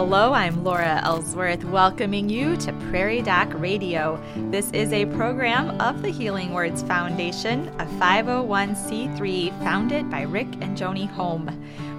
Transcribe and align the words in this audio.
Hello, 0.00 0.32
I'm 0.32 0.62
Laura 0.62 1.00
Ellsworth, 1.02 1.64
welcoming 1.64 2.28
you 2.28 2.56
to 2.58 2.72
Prairie 2.88 3.20
Doc 3.20 3.48
Radio. 3.54 4.22
This 4.48 4.70
is 4.70 4.92
a 4.92 5.06
program 5.06 5.70
of 5.80 6.02
the 6.02 6.08
Healing 6.08 6.52
Words 6.52 6.84
Foundation, 6.84 7.66
a 7.80 7.84
501c3 8.00 9.58
founded 9.64 10.08
by 10.08 10.22
Rick 10.22 10.46
and 10.60 10.78
Joni 10.78 11.08
Holm. 11.08 11.50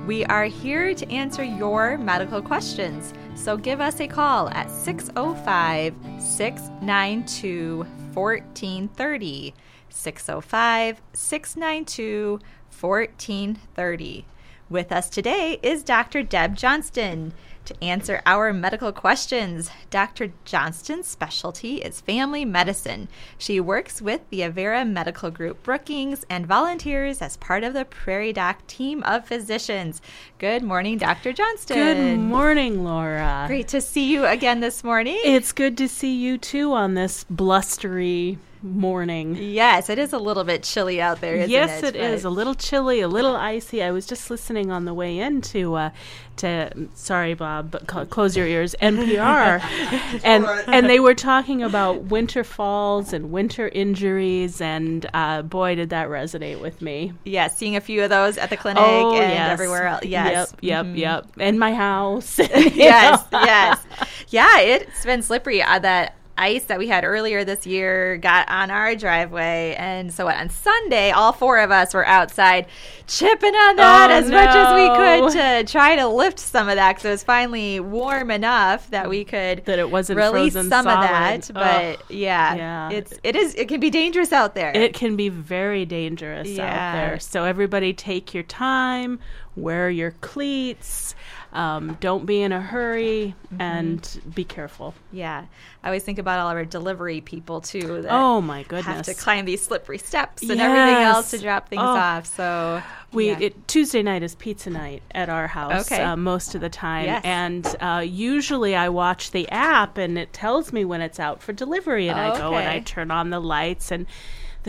We 0.07 0.23
are 0.23 0.45
here 0.45 0.93
to 0.95 1.11
answer 1.11 1.43
your 1.43 1.97
medical 1.97 2.41
questions, 2.41 3.13
so 3.35 3.57
give 3.57 3.81
us 3.81 3.99
a 3.99 4.07
call 4.07 4.47
at 4.51 4.71
605 4.71 5.93
692 6.19 7.79
1430. 8.13 9.53
605 9.89 11.01
692 11.11 12.39
1430. 12.79 14.25
With 14.69 14.91
us 14.91 15.09
today 15.09 15.59
is 15.63 15.83
Dr. 15.83 16.21
Deb 16.21 16.55
Johnston 16.55 17.33
to 17.69 17.83
answer 17.83 18.21
our 18.25 18.51
medical 18.51 18.91
questions. 18.91 19.69
Dr. 19.91 20.33
Johnston's 20.43 21.07
specialty 21.07 21.75
is 21.75 22.01
family 22.01 22.43
medicine. 22.43 23.07
She 23.37 23.59
works 23.59 24.01
with 24.01 24.21
the 24.31 24.41
Avera 24.41 24.89
Medical 24.89 25.29
Group 25.29 25.61
Brookings 25.61 26.25
and 26.29 26.47
volunteers 26.47 27.21
as 27.21 27.37
part 27.37 27.63
of 27.63 27.73
the 27.73 27.85
Prairie 27.85 28.33
Doc 28.33 28.65
team 28.65 29.03
of 29.03 29.27
physicians. 29.27 30.01
Good 30.39 30.63
morning, 30.63 30.97
Dr. 30.97 31.31
Johnston. 31.31 31.77
Good 31.77 32.19
morning, 32.19 32.83
Laura. 32.83 33.45
Great 33.47 33.67
to 33.69 33.81
see 33.81 34.11
you 34.11 34.25
again 34.25 34.59
this 34.59 34.83
morning. 34.83 35.19
It's 35.23 35.51
good 35.51 35.77
to 35.77 35.87
see 35.87 36.15
you 36.15 36.39
too 36.39 36.73
on 36.73 36.95
this 36.95 37.23
blustery 37.29 38.39
morning. 38.61 39.35
Yes, 39.35 39.89
it 39.89 39.99
is 39.99 40.13
a 40.13 40.17
little 40.17 40.43
bit 40.43 40.63
chilly 40.63 41.01
out 41.01 41.21
there. 41.21 41.45
yes, 41.45 41.83
it, 41.83 41.95
it 41.95 42.01
is 42.01 42.25
a 42.25 42.29
little 42.29 42.55
chilly, 42.55 43.01
a 43.01 43.07
little 43.07 43.35
icy. 43.35 43.83
I 43.83 43.91
was 43.91 44.05
just 44.05 44.29
listening 44.29 44.71
on 44.71 44.85
the 44.85 44.93
way 44.93 45.19
in 45.19 45.41
to, 45.41 45.75
uh, 45.75 45.89
to 46.37 46.89
sorry, 46.95 47.33
Bob, 47.33 47.71
but 47.71 47.89
cl- 47.89 48.05
close 48.05 48.35
your 48.35 48.47
ears, 48.47 48.75
NPR, 48.81 49.61
and 50.23 50.45
and 50.45 50.89
they 50.89 50.99
were 50.99 51.15
talking 51.15 51.63
about 51.63 52.03
winter 52.03 52.43
falls 52.43 53.13
and 53.13 53.31
winter 53.31 53.67
injuries, 53.67 54.61
and 54.61 55.09
uh, 55.13 55.41
boy, 55.41 55.75
did 55.75 55.89
that 55.91 56.07
resonate 56.07 56.61
with 56.61 56.81
me. 56.81 57.13
Yes, 57.23 57.57
seeing 57.57 57.75
a 57.75 57.81
few 57.81 58.03
of 58.03 58.09
those 58.09 58.37
at 58.37 58.49
the 58.49 58.57
clinic 58.57 58.83
oh, 58.85 59.13
and 59.13 59.31
yes. 59.31 59.51
everywhere 59.51 59.87
else. 59.87 60.05
Yes, 60.05 60.31
yep, 60.33 60.59
yep, 60.61 60.85
mm-hmm. 60.85 60.95
yep, 60.95 61.27
and 61.37 61.59
my 61.59 61.73
house. 61.73 62.39
yes, 62.39 63.23
yes, 63.31 63.85
yeah. 64.29 64.59
It's 64.59 65.05
been 65.05 65.21
slippery. 65.21 65.61
Uh, 65.61 65.79
that 65.79 66.15
ice 66.39 66.63
that 66.65 66.79
we 66.79 66.87
had 66.87 67.03
earlier 67.03 67.43
this 67.43 67.67
year 67.67 68.17
got 68.17 68.49
on 68.49 68.71
our 68.71 68.95
driveway. 68.95 69.75
And 69.77 70.11
so 70.13 70.27
on 70.27 70.49
Sunday, 70.49 71.11
all 71.11 71.33
four 71.33 71.59
of 71.59 71.71
us 71.71 71.93
were 71.93 72.05
outside 72.05 72.65
chipping 73.07 73.53
on 73.53 73.75
that 73.75 74.09
oh, 74.09 74.13
as 74.13 74.29
no. 74.29 74.37
much 74.37 74.55
as 74.55 74.73
we 74.75 74.87
could 74.95 75.65
to 75.65 75.71
try 75.71 75.95
to 75.95 76.07
lift 76.07 76.39
some 76.39 76.69
of 76.69 76.75
that 76.75 76.93
because 76.93 77.05
it 77.05 77.09
was 77.09 77.23
finally 77.23 77.79
warm 77.79 78.31
enough 78.31 78.89
that 78.91 79.09
we 79.09 79.25
could 79.25 79.65
that 79.65 79.79
it 79.79 79.89
wasn't 79.89 80.17
release 80.17 80.53
some 80.53 80.69
solid. 80.69 80.87
of 80.87 81.01
that. 81.01 81.51
But 81.53 82.11
yeah, 82.11 82.55
yeah, 82.55 82.89
it's 82.91 83.13
it 83.23 83.35
is 83.35 83.55
it 83.55 83.67
can 83.67 83.79
be 83.79 83.89
dangerous 83.89 84.31
out 84.31 84.55
there. 84.55 84.71
It 84.75 84.93
can 84.93 85.15
be 85.15 85.29
very 85.29 85.85
dangerous 85.85 86.49
yeah. 86.49 86.63
out 86.63 86.93
there. 86.93 87.19
So 87.19 87.43
everybody 87.43 87.93
take 87.93 88.33
your 88.33 88.43
time, 88.43 89.19
wear 89.55 89.89
your 89.89 90.11
cleats. 90.21 91.15
Um, 91.51 91.97
don't 91.99 92.25
be 92.25 92.41
in 92.41 92.51
a 92.51 92.61
hurry 92.61 93.33
mm-hmm. 93.47 93.61
and 93.61 94.21
be 94.35 94.43
careful. 94.43 94.93
Yeah. 95.11 95.45
I 95.83 95.87
always 95.87 96.03
think 96.03 96.19
about 96.19 96.39
all 96.39 96.49
our 96.49 96.65
delivery 96.65 97.21
people 97.21 97.61
too. 97.61 98.03
That 98.03 98.11
oh 98.11 98.41
my 98.41 98.63
goodness! 98.63 98.85
Have 98.85 99.05
to 99.05 99.13
climb 99.15 99.45
these 99.45 99.63
slippery 99.63 99.97
steps 99.97 100.41
and 100.43 100.57
yes. 100.57 100.59
everything 100.59 101.03
else 101.03 101.31
to 101.31 101.39
drop 101.39 101.69
things 101.69 101.81
oh. 101.81 101.85
off. 101.85 102.25
So 102.25 102.83
we 103.13 103.29
yeah. 103.29 103.39
it, 103.39 103.67
Tuesday 103.67 104.03
night 104.03 104.21
is 104.21 104.35
pizza 104.35 104.69
night 104.69 105.01
at 105.11 105.29
our 105.29 105.47
house 105.47 105.91
okay. 105.91 106.03
uh, 106.03 106.15
most 106.15 106.53
of 106.53 106.61
the 106.61 106.69
time, 106.69 107.05
yes. 107.05 107.21
and 107.23 107.75
uh, 107.79 108.03
usually 108.05 108.75
I 108.75 108.89
watch 108.89 109.31
the 109.31 109.49
app 109.49 109.97
and 109.97 110.17
it 110.19 110.33
tells 110.33 110.73
me 110.73 110.85
when 110.85 111.01
it's 111.01 111.19
out 111.19 111.41
for 111.41 111.53
delivery, 111.53 112.09
and 112.09 112.19
oh, 112.19 112.23
I 112.23 112.37
go 112.37 112.47
okay. 112.49 112.57
and 112.57 112.67
I 112.67 112.79
turn 112.81 113.09
on 113.09 113.29
the 113.29 113.39
lights 113.39 113.91
and. 113.91 114.05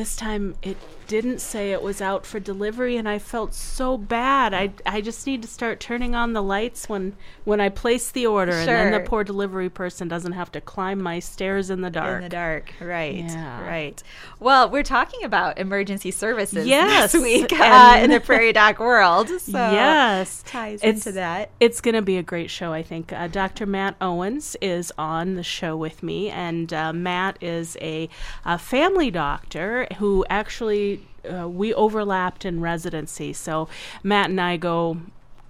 This 0.00 0.16
time 0.16 0.54
it 0.62 0.78
didn't 1.10 1.40
say 1.40 1.72
it 1.72 1.82
was 1.82 2.00
out 2.00 2.24
for 2.24 2.38
delivery 2.38 2.96
and 2.96 3.08
I 3.08 3.18
felt 3.18 3.52
so 3.52 3.98
bad. 3.98 4.54
I, 4.54 4.70
I 4.86 5.00
just 5.00 5.26
need 5.26 5.42
to 5.42 5.48
start 5.48 5.80
turning 5.80 6.14
on 6.14 6.34
the 6.34 6.42
lights 6.42 6.88
when 6.88 7.16
when 7.42 7.60
I 7.60 7.68
place 7.68 8.12
the 8.12 8.28
order 8.28 8.52
sure. 8.52 8.60
and 8.60 8.68
then 8.68 8.92
the 8.92 9.08
poor 9.08 9.24
delivery 9.24 9.68
person 9.68 10.06
doesn't 10.06 10.32
have 10.32 10.52
to 10.52 10.60
climb 10.60 11.02
my 11.02 11.18
stairs 11.18 11.68
in 11.68 11.80
the 11.80 11.90
dark. 11.90 12.18
In 12.18 12.22
the 12.22 12.28
dark, 12.28 12.72
right. 12.80 13.24
Yeah. 13.24 13.66
Right. 13.66 14.00
Well, 14.38 14.70
we're 14.70 14.84
talking 14.84 15.24
about 15.24 15.58
emergency 15.58 16.12
services 16.12 16.64
yes. 16.64 17.10
this 17.10 17.20
week 17.20 17.52
uh, 17.60 17.98
in 18.00 18.10
the 18.10 18.20
Prairie 18.20 18.52
Doc 18.52 18.78
world. 18.78 19.28
So 19.40 19.58
yes. 19.58 20.44
ties 20.46 20.80
it's, 20.82 21.06
into 21.06 21.12
that. 21.16 21.50
It's 21.58 21.80
going 21.80 21.94
to 21.94 22.02
be 22.02 22.18
a 22.18 22.22
great 22.22 22.50
show, 22.50 22.72
I 22.72 22.84
think. 22.84 23.12
Uh, 23.12 23.26
Dr. 23.26 23.66
Matt 23.66 23.96
Owens 24.00 24.54
is 24.60 24.92
on 24.96 25.34
the 25.34 25.42
show 25.42 25.76
with 25.76 26.04
me, 26.04 26.28
and 26.28 26.72
uh, 26.72 26.92
Matt 26.92 27.36
is 27.40 27.76
a, 27.80 28.08
a 28.44 28.58
family 28.58 29.10
doctor 29.10 29.88
who 29.98 30.24
actually 30.30 31.06
uh, 31.30 31.48
we 31.48 31.74
overlapped 31.74 32.44
in 32.44 32.60
residency. 32.60 33.32
So 33.32 33.68
Matt 34.02 34.30
and 34.30 34.40
I 34.40 34.56
go 34.56 34.98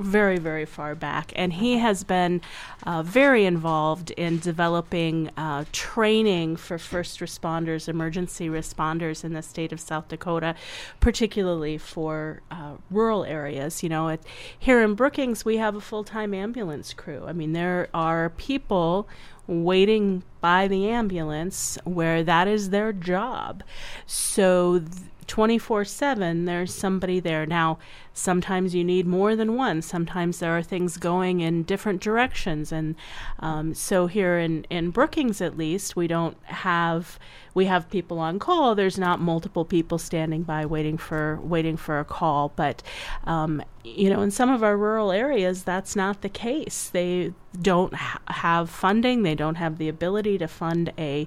very, 0.01 0.39
very 0.39 0.65
far 0.65 0.95
back. 0.95 1.33
And 1.37 1.53
he 1.53 1.79
has 1.79 2.05
been 2.05 2.41
uh, 2.85 3.03
very 3.03 3.45
involved 3.45 4.11
in 4.13 4.39
developing 4.39 5.31
uh, 5.37 5.65
training 5.73 6.57
for 6.57 6.79
first 6.79 7.21
responders, 7.21 7.89
emergency 7.89 8.49
responders 8.49 9.25
in 9.25 9.33
the 9.33 9.43
state 9.43 9.73
of 9.73 9.81
South 9.81 10.09
Dakota, 10.09 10.55
particularly 11.01 11.79
for 11.79 12.43
uh, 12.51 12.75
rural 12.91 13.25
areas. 13.25 13.83
You 13.83 13.89
know, 13.89 14.17
here 14.59 14.83
in 14.83 14.95
Brookings, 14.95 15.45
we 15.45 15.59
have 15.59 15.75
a 15.75 15.81
full 15.81 16.05
time 16.05 16.35
ambulance 16.35 16.93
crew. 16.93 17.25
I 17.27 17.33
mean, 17.33 17.53
there 17.53 17.89
are 17.95 18.31
people 18.31 19.09
waiting 19.47 20.23
by 20.41 20.69
the 20.69 20.89
ambulance 20.89 21.77
where 21.85 22.23
that 22.23 22.49
is 22.49 22.71
their 22.71 22.93
job. 22.93 23.63
So, 24.07 24.79
th- 24.79 24.91
24 25.27 25.85
7, 25.85 26.45
there's 26.45 26.75
somebody 26.75 27.21
there. 27.21 27.47
Now, 27.47 27.79
sometimes 28.13 28.75
you 28.75 28.85
need 28.85 29.07
more 29.07 29.37
than 29.37 29.57
one. 29.57 29.83
Sometimes 29.83 30.39
there 30.39 30.57
are 30.57 30.63
things 30.63 30.97
going 30.97 31.41
in 31.41 31.63
different 31.63 32.01
directions. 32.01 32.73
And 32.73 32.97
um, 33.39 33.75
so, 33.75 34.07
here 34.07 34.39
in, 34.39 34.65
in 34.71 34.91
Brookings, 34.91 35.41
at 35.41 35.57
least, 35.57 35.97
we 35.97 36.07
don't 36.07 36.37
have. 36.45 37.19
We 37.53 37.65
have 37.65 37.91
people 37.91 38.21
on 38.21 38.39
call. 38.39 38.77
There's 38.77 38.97
not 38.97 39.19
multiple 39.19 39.65
people 39.65 39.99
standing 39.99 40.45
by 40.45 40.65
waiting 40.67 40.97
for 40.97 41.41
waiting 41.43 41.77
for 41.77 41.99
a 41.99 42.05
call. 42.05 42.53
But 42.55 42.81
um, 43.25 43.61
you 43.83 44.09
know, 44.11 44.21
in 44.21 44.31
some 44.31 44.51
of 44.51 44.63
our 44.63 44.77
rural 44.77 45.11
areas, 45.11 45.65
that's 45.65 45.97
not 45.97 46.21
the 46.21 46.29
case. 46.29 46.91
They 46.91 47.33
don't 47.61 47.95
ha- 47.95 48.21
have 48.29 48.71
funding. 48.71 49.23
They 49.23 49.35
don't 49.35 49.57
have 49.57 49.79
the 49.79 49.89
ability 49.89 50.39
to 50.39 50.47
fund 50.47 50.93
a 50.99 51.27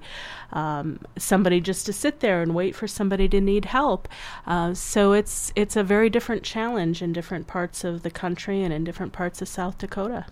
um, 0.52 1.00
somebody 1.18 1.60
just 1.60 1.86
to 1.88 1.94
sit 1.94 2.20
there 2.20 2.42
and 2.42 2.54
wait 2.54 2.76
for 2.76 2.88
somebody 2.88 3.28
to 3.30 3.42
need 3.42 3.66
help. 3.66 4.08
Uh, 4.46 4.74
so 4.74 5.14
it's 5.14 5.52
it's 5.56 5.76
a 5.76 5.84
very 5.84 6.10
different 6.10 6.44
challenge 6.44 6.73
in 6.78 7.14
different 7.14 7.48
parts 7.48 7.84
of 7.84 8.04
the 8.04 8.12
country 8.12 8.62
and 8.64 8.74
in 8.74 8.84
different 8.84 9.14
parts 9.14 9.42
of 9.42 9.48
South 9.48 9.78
Dakota. 9.78 10.26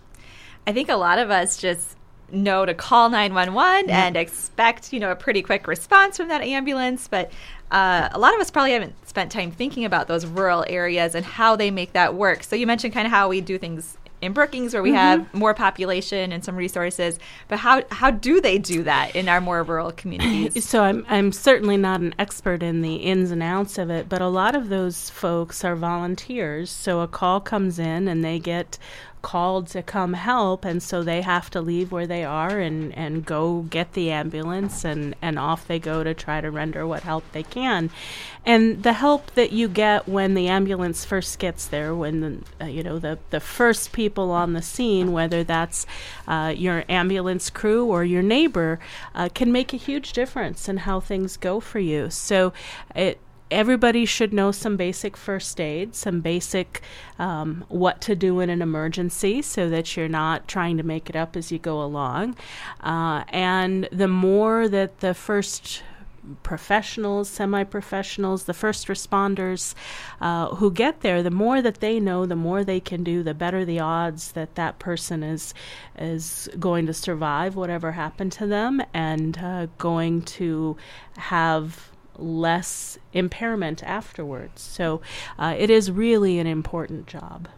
I 0.66 0.72
think 0.72 0.88
a 0.88 0.96
lot 0.96 1.18
of 1.18 1.30
us 1.30 1.56
just 1.56 1.96
know 2.30 2.64
to 2.64 2.72
call 2.72 3.10
911 3.10 3.88
Yeah. 3.88 4.06
and 4.06 4.16
expect, 4.16 4.92
you 4.92 5.00
know, 5.00 5.10
a 5.10 5.16
pretty 5.16 5.42
quick 5.42 5.66
response 5.66 6.16
from 6.16 6.28
that 6.28 6.40
ambulance, 6.42 7.06
but 7.08 7.30
uh, 7.70 8.08
a 8.12 8.18
lot 8.18 8.34
of 8.34 8.40
us 8.40 8.50
probably 8.50 8.72
haven't 8.72 8.94
spent 9.08 9.30
time 9.32 9.50
thinking 9.50 9.84
about 9.84 10.08
those 10.08 10.24
rural 10.24 10.64
areas 10.68 11.14
and 11.14 11.24
how 11.26 11.56
they 11.56 11.70
make 11.70 11.92
that 11.92 12.14
work. 12.14 12.42
So 12.42 12.56
you 12.56 12.66
mentioned 12.66 12.94
kind 12.94 13.06
of 13.06 13.12
how 13.12 13.28
we 13.28 13.40
do 13.40 13.58
things 13.58 13.98
in 14.22 14.32
Brookings 14.32 14.72
where 14.72 14.82
we 14.82 14.92
Mhm. 14.92 14.96
have 14.96 15.34
more 15.34 15.52
population 15.52 16.32
and 16.32 16.44
some 16.44 16.56
resources, 16.56 17.18
but 17.48 17.58
how 17.58 17.82
how 17.90 18.10
do 18.10 18.40
they 18.40 18.56
do 18.56 18.84
that 18.84 19.14
in 19.16 19.28
our 19.28 19.40
more 19.40 19.62
rural 19.64 19.90
communities? 19.92 20.64
So 20.64 20.82
I'm 20.82 21.04
I'm 21.10 21.32
certainly 21.32 21.76
not 21.76 22.00
an 22.00 22.14
expert 22.18 22.62
in 22.62 22.80
the 22.82 22.94
ins 22.96 23.30
and 23.32 23.42
outs 23.42 23.76
of 23.78 23.90
it, 23.90 24.08
but 24.08 24.22
a 24.22 24.28
lot 24.28 24.54
of 24.54 24.68
those 24.68 25.10
folks 25.10 25.64
are 25.64 25.74
volunteers. 25.76 26.70
So 26.70 27.00
a 27.00 27.08
call 27.08 27.40
comes 27.40 27.78
in 27.80 28.06
and 28.08 28.24
they 28.24 28.38
get 28.38 28.78
called 29.22 29.68
to 29.68 29.82
come 29.82 30.14
help 30.14 30.64
and 30.64 30.82
so 30.82 31.02
they 31.02 31.22
have 31.22 31.48
to 31.50 31.60
leave 31.60 31.92
where 31.92 32.06
they 32.06 32.24
are 32.24 32.58
and, 32.58 32.92
and 32.94 33.24
go 33.24 33.62
get 33.62 33.92
the 33.92 34.10
ambulance 34.10 34.84
and, 34.84 35.14
and 35.22 35.38
off 35.38 35.66
they 35.66 35.78
go 35.78 36.04
to 36.04 36.12
try 36.12 36.40
to 36.40 36.50
render 36.50 36.86
what 36.86 37.02
help 37.04 37.24
they 37.32 37.42
can. 37.42 37.90
And 38.44 38.82
the 38.82 38.94
help 38.94 39.32
that 39.34 39.52
you 39.52 39.68
get 39.68 40.08
when 40.08 40.34
the 40.34 40.48
ambulance 40.48 41.04
first 41.04 41.38
gets 41.38 41.66
there, 41.66 41.94
when 41.94 42.20
the, 42.20 42.64
uh, 42.64 42.68
you 42.68 42.82
know 42.82 42.98
the, 42.98 43.18
the 43.30 43.38
first 43.40 43.92
people 43.92 44.32
on 44.32 44.52
the 44.52 44.62
scene, 44.62 45.12
whether 45.12 45.44
that's 45.44 45.86
uh, 46.26 46.52
your 46.56 46.84
ambulance 46.88 47.50
crew 47.50 47.86
or 47.86 48.04
your 48.04 48.22
neighbor, 48.22 48.80
uh, 49.14 49.28
can 49.32 49.52
make 49.52 49.72
a 49.72 49.76
huge 49.76 50.12
difference 50.12 50.68
in 50.68 50.78
how 50.78 50.98
things 50.98 51.36
go 51.36 51.60
for 51.60 51.78
you. 51.78 52.10
So 52.10 52.52
it 52.96 53.20
everybody 53.52 54.04
should 54.04 54.32
know 54.32 54.50
some 54.50 54.76
basic 54.76 55.16
first 55.16 55.60
aid, 55.60 55.94
some 55.94 56.20
basic 56.20 56.82
um, 57.18 57.64
what 57.68 58.00
to 58.02 58.16
do 58.16 58.40
in 58.40 58.50
an 58.50 58.62
emergency 58.62 59.42
so 59.42 59.68
that 59.68 59.96
you're 59.96 60.08
not 60.08 60.48
trying 60.48 60.76
to 60.78 60.82
make 60.82 61.08
it 61.08 61.16
up 61.16 61.36
as 61.36 61.52
you 61.52 61.58
go 61.58 61.82
along. 61.82 62.36
Uh, 62.80 63.24
and 63.28 63.88
the 63.92 64.08
more 64.08 64.68
that 64.68 65.00
the 65.00 65.14
first 65.14 65.82
professionals, 66.42 67.28
semi 67.28 67.64
professionals, 67.64 68.44
the 68.44 68.54
first 68.54 68.86
responders 68.86 69.74
uh, 70.20 70.48
who 70.54 70.70
get 70.70 71.00
there, 71.00 71.22
the 71.22 71.30
more 71.30 71.60
that 71.60 71.80
they 71.80 71.98
know, 71.98 72.26
the 72.26 72.36
more 72.36 72.64
they 72.64 72.80
can 72.80 73.02
do, 73.02 73.22
the 73.22 73.34
better 73.34 73.64
the 73.64 73.80
odds 73.80 74.32
that 74.32 74.54
that 74.54 74.78
person 74.78 75.22
is 75.22 75.52
is 75.98 76.48
going 76.58 76.86
to 76.86 76.94
survive 76.94 77.56
whatever 77.56 77.92
happened 77.92 78.32
to 78.32 78.46
them 78.46 78.82
and 78.94 79.38
uh, 79.38 79.66
going 79.78 80.22
to 80.22 80.76
have 81.16 81.91
less 82.22 82.98
impairment 83.12 83.82
afterwards. 83.82 84.62
So 84.62 85.00
uh, 85.38 85.54
it 85.58 85.70
is 85.70 85.90
really 85.90 86.38
an 86.38 86.46
important 86.46 87.06
job. 87.06 87.48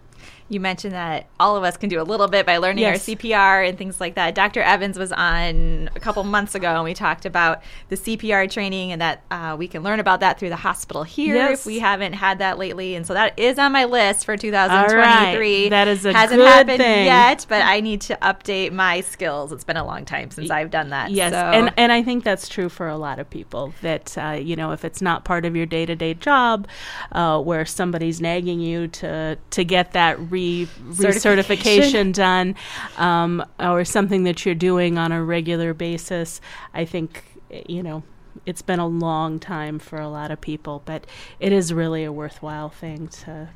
You 0.50 0.60
mentioned 0.60 0.92
that 0.92 1.26
all 1.40 1.56
of 1.56 1.64
us 1.64 1.76
can 1.78 1.88
do 1.88 2.00
a 2.00 2.04
little 2.04 2.28
bit 2.28 2.44
by 2.44 2.58
learning 2.58 2.82
Yes. 2.82 3.08
our 3.08 3.14
CPR 3.16 3.66
and 3.66 3.78
things 3.78 3.98
like 3.98 4.14
that. 4.16 4.34
Dr. 4.34 4.60
Evans 4.60 4.98
was 4.98 5.10
on 5.10 5.88
a 5.96 6.00
couple 6.00 6.22
months 6.24 6.54
ago, 6.54 6.74
and 6.74 6.84
we 6.84 6.92
talked 6.92 7.24
about 7.24 7.62
the 7.88 7.96
CPR 7.96 8.46
training 8.50 8.92
and 8.92 9.00
that 9.00 9.22
uh, 9.30 9.56
we 9.58 9.66
can 9.66 9.82
learn 9.82 10.00
about 10.00 10.20
that 10.20 10.38
through 10.38 10.50
the 10.50 10.56
hospital 10.56 11.02
here 11.02 11.34
Yes. 11.36 11.60
if 11.60 11.66
we 11.66 11.78
haven't 11.78 12.12
had 12.12 12.40
that 12.40 12.58
lately. 12.58 12.94
And 12.94 13.06
so 13.06 13.14
that 13.14 13.38
is 13.38 13.58
on 13.58 13.72
my 13.72 13.84
list 13.86 14.26
for 14.26 14.36
2023. 14.36 15.68
That 15.70 15.88
is 15.88 16.04
a 16.04 16.12
Hasn't 16.12 16.38
good 16.40 16.46
happened 16.46 16.78
thing. 16.78 17.06
yet, 17.06 17.46
but 17.48 17.62
I 17.62 17.80
need 17.80 18.00
to 18.02 18.16
update 18.16 18.72
my 18.72 19.00
skills. 19.00 19.52
It's 19.52 19.64
been 19.64 19.76
a 19.76 19.84
long 19.84 20.04
time 20.04 20.30
since 20.30 20.50
I've 20.50 20.70
done 20.70 20.90
that. 20.90 21.10
Yes, 21.10 21.32
so. 21.32 21.38
and 21.38 21.72
and 21.76 21.92
I 21.92 22.02
think 22.02 22.24
that's 22.24 22.48
true 22.48 22.68
for 22.68 22.88
a 22.88 22.96
lot 22.96 23.18
of 23.18 23.28
people. 23.30 23.72
That 23.82 24.16
uh, 24.18 24.32
you 24.32 24.56
know, 24.56 24.72
if 24.72 24.84
it's 24.84 25.00
not 25.02 25.24
part 25.24 25.44
of 25.44 25.56
your 25.56 25.66
day 25.66 25.86
to 25.86 25.96
day 25.96 26.14
job, 26.14 26.66
uh, 27.12 27.40
where 27.40 27.64
somebody's 27.64 28.20
nagging 28.20 28.60
you 28.60 28.88
to 28.88 29.38
to 29.50 29.64
get 29.64 29.92
that 29.92 30.18
re 30.34 30.68
recertification 30.88 32.12
done, 32.12 32.54
um, 32.98 33.44
or 33.58 33.84
something 33.84 34.24
that 34.24 34.44
you're 34.44 34.54
doing 34.70 34.98
on 34.98 35.12
a 35.12 35.22
regular 35.22 35.74
basis, 35.74 36.40
I 36.72 36.84
think 36.84 37.24
you 37.68 37.82
know. 37.82 38.02
It's 38.46 38.62
been 38.62 38.80
a 38.80 38.86
long 38.86 39.38
time 39.38 39.78
for 39.78 39.96
a 39.98 40.08
lot 40.08 40.30
of 40.32 40.40
people, 40.40 40.82
but 40.84 41.06
it 41.38 41.52
is 41.52 41.72
really 41.72 42.04
a 42.04 42.10
worthwhile 42.12 42.68
thing 42.68 43.08
to 43.22 43.48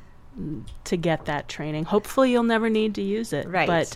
to 0.85 0.97
get 0.97 1.25
that 1.25 1.47
training. 1.47 1.85
Hopefully, 1.85 2.31
you'll 2.31 2.43
never 2.43 2.69
need 2.69 2.95
to 2.95 3.01
use 3.01 3.33
it. 3.33 3.47
Right. 3.47 3.67
But 3.67 3.95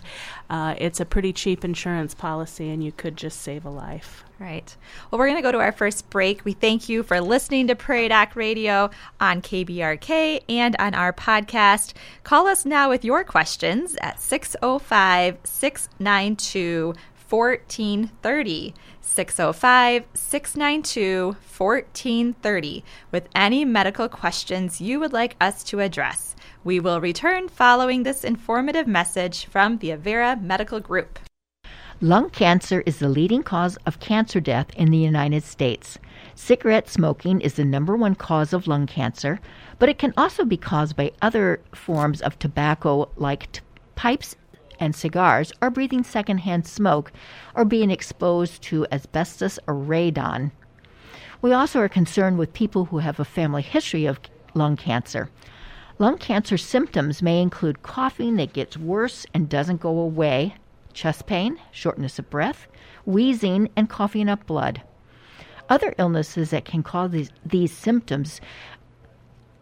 uh, 0.50 0.74
it's 0.78 1.00
a 1.00 1.04
pretty 1.04 1.32
cheap 1.32 1.64
insurance 1.64 2.14
policy, 2.14 2.70
and 2.70 2.82
you 2.82 2.92
could 2.92 3.16
just 3.16 3.40
save 3.40 3.64
a 3.64 3.70
life. 3.70 4.24
Right. 4.38 4.76
Well, 5.10 5.18
we're 5.18 5.28
going 5.28 5.38
to 5.38 5.42
go 5.42 5.52
to 5.52 5.60
our 5.60 5.72
first 5.72 6.10
break. 6.10 6.44
We 6.44 6.52
thank 6.52 6.88
you 6.88 7.02
for 7.02 7.20
listening 7.20 7.68
to 7.68 7.76
Prairie 7.76 8.08
Doc 8.08 8.34
Radio 8.34 8.90
on 9.20 9.42
KBRK 9.42 10.42
and 10.48 10.74
on 10.78 10.94
our 10.94 11.12
podcast. 11.12 11.94
Call 12.24 12.46
us 12.48 12.64
now 12.64 12.88
with 12.88 13.04
your 13.04 13.22
questions 13.22 13.96
at 14.00 14.20
605 14.20 15.38
692 15.44 16.94
1430. 17.28 18.74
605 19.00 20.04
692 20.14 21.36
1430 21.56 22.84
with 23.12 23.28
any 23.34 23.64
medical 23.64 24.08
questions 24.08 24.80
you 24.80 24.98
would 24.98 25.12
like 25.12 25.36
us 25.40 25.62
to 25.62 25.80
address. 25.80 26.33
We 26.64 26.80
will 26.80 26.98
return 26.98 27.50
following 27.50 28.04
this 28.04 28.24
informative 28.24 28.86
message 28.86 29.44
from 29.44 29.76
the 29.76 29.90
Avera 29.90 30.40
Medical 30.40 30.80
Group. 30.80 31.18
Lung 32.00 32.30
cancer 32.30 32.82
is 32.86 33.00
the 33.00 33.08
leading 33.10 33.42
cause 33.42 33.76
of 33.84 34.00
cancer 34.00 34.40
death 34.40 34.68
in 34.74 34.90
the 34.90 34.96
United 34.96 35.44
States. 35.44 35.98
Cigarette 36.34 36.88
smoking 36.88 37.42
is 37.42 37.54
the 37.54 37.66
number 37.66 37.94
one 37.94 38.14
cause 38.14 38.54
of 38.54 38.66
lung 38.66 38.86
cancer, 38.86 39.40
but 39.78 39.90
it 39.90 39.98
can 39.98 40.14
also 40.16 40.42
be 40.42 40.56
caused 40.56 40.96
by 40.96 41.12
other 41.20 41.60
forms 41.74 42.22
of 42.22 42.38
tobacco 42.38 43.10
like 43.16 43.52
t- 43.52 43.60
pipes 43.94 44.34
and 44.80 44.96
cigars, 44.96 45.52
or 45.60 45.68
breathing 45.68 46.02
secondhand 46.02 46.66
smoke, 46.66 47.12
or 47.54 47.66
being 47.66 47.90
exposed 47.90 48.62
to 48.62 48.86
asbestos 48.90 49.58
or 49.66 49.74
radon. 49.74 50.50
We 51.42 51.52
also 51.52 51.78
are 51.80 51.90
concerned 51.90 52.38
with 52.38 52.54
people 52.54 52.86
who 52.86 53.00
have 53.00 53.20
a 53.20 53.24
family 53.26 53.60
history 53.60 54.06
of 54.06 54.18
lung 54.54 54.78
cancer. 54.78 55.28
Lung 55.98 56.18
cancer 56.18 56.58
symptoms 56.58 57.22
may 57.22 57.40
include 57.40 57.84
coughing 57.84 58.34
that 58.36 58.52
gets 58.52 58.76
worse 58.76 59.26
and 59.32 59.48
doesn't 59.48 59.80
go 59.80 60.00
away, 60.00 60.56
chest 60.92 61.26
pain, 61.26 61.60
shortness 61.70 62.18
of 62.18 62.28
breath, 62.30 62.66
wheezing, 63.06 63.68
and 63.76 63.88
coughing 63.88 64.28
up 64.28 64.44
blood. 64.46 64.82
Other 65.68 65.94
illnesses 65.96 66.50
that 66.50 66.64
can 66.64 66.82
cause 66.82 67.12
these, 67.12 67.30
these 67.46 67.72
symptoms 67.72 68.40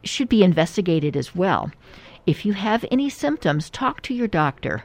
should 0.02 0.28
be 0.28 0.42
investigated 0.42 1.16
as 1.16 1.34
well. 1.34 1.70
If 2.26 2.46
you 2.46 2.54
have 2.54 2.84
any 2.90 3.10
symptoms, 3.10 3.68
talk 3.68 4.00
to 4.02 4.14
your 4.14 4.28
doctor. 4.28 4.84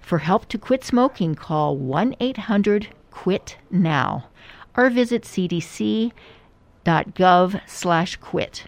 For 0.00 0.18
help 0.18 0.48
to 0.48 0.58
quit 0.58 0.84
smoking, 0.84 1.34
call 1.34 1.78
1 1.78 2.16
800 2.20 2.88
QUIT 3.10 3.56
NOW 3.70 4.24
or 4.76 4.90
visit 4.90 5.22
cdc.gov 5.22 6.12
slash 7.66 8.16
quit. 8.16 8.64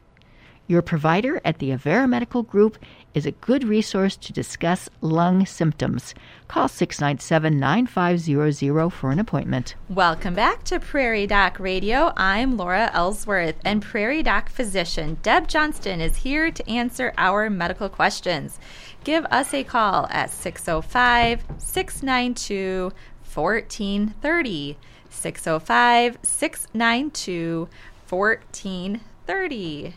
Your 0.69 0.83
provider 0.83 1.41
at 1.45 1.59
the 1.59 1.71
Avera 1.71 2.09
Medical 2.09 2.43
Group 2.43 2.77
is 3.15 3.25
a 3.25 3.31
good 3.31 3.63
resource 3.63 4.17
to 4.17 4.33
discuss 4.33 4.89
lung 5.01 5.47
symptoms. 5.47 6.13
Call 6.49 6.67
697 6.67 7.57
9500 7.61 8.91
for 8.91 9.13
an 9.13 9.21
appointment. 9.21 9.77
Welcome 9.89 10.35
back 10.35 10.65
to 10.65 10.81
Prairie 10.81 11.29
Doc 11.29 11.61
Radio. 11.61 12.13
I'm 12.17 12.57
Laura 12.57 12.91
Ellsworth, 12.93 13.55
and 13.65 13.81
Prairie 13.81 14.25
Doc 14.25 14.49
physician 14.49 15.19
Deb 15.23 15.47
Johnston 15.47 16.01
is 16.01 16.17
here 16.17 16.51
to 16.51 16.69
answer 16.69 17.13
our 17.17 17.49
medical 17.49 17.89
questions. 17.89 18.59
Give 19.05 19.25
us 19.27 19.55
a 19.55 19.63
call 19.63 20.09
at 20.11 20.31
605 20.31 21.45
692 21.59 22.91
1430. 23.33 24.79
605 25.11 26.19
692 26.23 27.69
1430. 28.09 29.95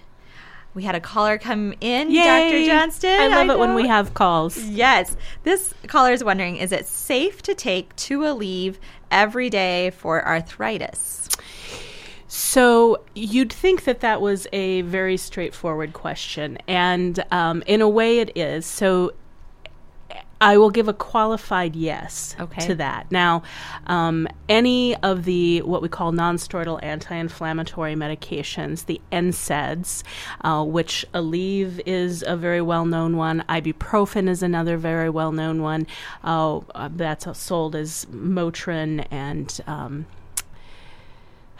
We 0.74 0.83
had 0.83 0.95
a 0.95 1.00
caller 1.00 1.38
come 1.38 1.74
in, 1.81 2.12
Yay! 2.12 2.24
Dr. 2.24 2.66
Johnston. 2.66 3.19
I 3.19 3.27
love 3.27 3.50
it 3.50 3.57
when 3.60 3.74
we 3.74 3.88
have 3.88 4.13
calls. 4.13 4.57
Yes. 4.57 5.18
This 5.44 5.74
caller 5.88 6.12
is 6.12 6.24
wondering 6.24 6.57
is 6.57 6.71
it 6.71 6.86
safe 6.86 7.42
to 7.44 7.56
take 7.56 7.95
two 7.95 8.19
Aleve 8.19 8.75
every 9.12 9.50
day 9.50 9.89
for 9.92 10.25
arthritis? 10.25 11.27
So 12.27 13.01
you'd 13.16 13.51
think 13.51 13.86
that 13.86 14.01
that 14.01 14.21
was 14.21 14.45
a 14.54 14.81
very 14.81 15.18
straightforward 15.18 15.94
question, 15.94 16.60
and 16.68 17.25
um, 17.31 17.63
in 17.65 17.81
a 17.81 17.89
way, 17.89 18.19
it 18.19 18.38
is. 18.38 18.68
So 18.68 19.13
I 20.41 20.57
will 20.57 20.69
give 20.69 20.88
a 20.88 20.94
qualified 20.94 21.75
yes 21.75 22.36
Okay. 22.39 22.65
to 22.68 22.75
that. 22.75 23.12
Now, 23.12 23.44
um, 23.88 24.27
any 24.47 24.95
of 24.97 25.25
the 25.25 25.62
what 25.63 25.81
we 25.81 25.89
call 25.89 26.13
nonsteroidal 26.13 26.80
anti-inflammatory 26.81 27.94
medications, 27.95 28.86
the 28.86 29.01
NSAIDs, 29.12 30.03
uh, 30.41 30.63
which 30.63 31.06
Aleve 31.13 31.81
is 31.86 32.24
a 32.25 32.38
very 32.38 32.62
well-known 32.62 33.18
one, 33.18 33.44
ibuprofen 33.50 34.30
is 34.30 34.41
another 34.41 34.77
very 34.77 35.10
well-known 35.10 35.62
one. 35.62 35.86
Uh, 36.24 36.58
uh, 36.74 36.89
that's 36.96 37.27
uh, 37.27 37.34
sold 37.34 37.75
as 37.75 38.05
Motrin 38.05 39.05
and. 39.12 39.60
Um, 39.67 40.05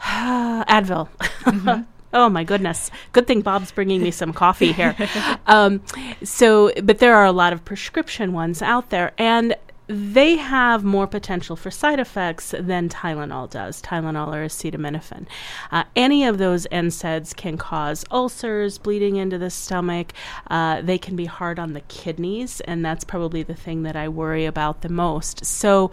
Advil. 0.00 1.08
oh 2.12 2.28
my 2.28 2.44
goodness! 2.44 2.90
Good 3.12 3.26
thing 3.26 3.40
Bob's 3.40 3.72
bringing 3.72 4.02
me 4.02 4.10
some 4.10 4.32
coffee 4.32 4.72
here. 4.72 4.96
um, 5.46 5.82
so, 6.22 6.72
but 6.82 6.98
there 6.98 7.14
are 7.14 7.24
a 7.24 7.32
lot 7.32 7.52
of 7.52 7.64
prescription 7.64 8.32
ones 8.32 8.62
out 8.62 8.90
there, 8.90 9.12
and 9.18 9.54
they 9.90 10.36
have 10.36 10.84
more 10.84 11.08
potential 11.08 11.56
for 11.56 11.68
side 11.68 11.98
effects 11.98 12.54
than 12.56 12.88
Tylenol 12.88 13.50
does. 13.50 13.82
Tylenol 13.82 14.28
or 14.28 14.46
acetaminophen. 14.46 15.26
Uh, 15.72 15.82
any 15.96 16.24
of 16.24 16.38
those 16.38 16.68
NSAIDs 16.68 17.34
can 17.34 17.56
cause 17.56 18.04
ulcers, 18.12 18.78
bleeding 18.78 19.16
into 19.16 19.36
the 19.36 19.50
stomach. 19.50 20.12
Uh, 20.48 20.80
they 20.80 20.96
can 20.96 21.16
be 21.16 21.24
hard 21.24 21.58
on 21.58 21.72
the 21.72 21.80
kidneys, 21.82 22.60
and 22.60 22.84
that's 22.84 23.02
probably 23.02 23.42
the 23.42 23.54
thing 23.54 23.82
that 23.82 23.96
I 23.96 24.08
worry 24.08 24.46
about 24.46 24.82
the 24.82 24.88
most. 24.88 25.44
So, 25.44 25.90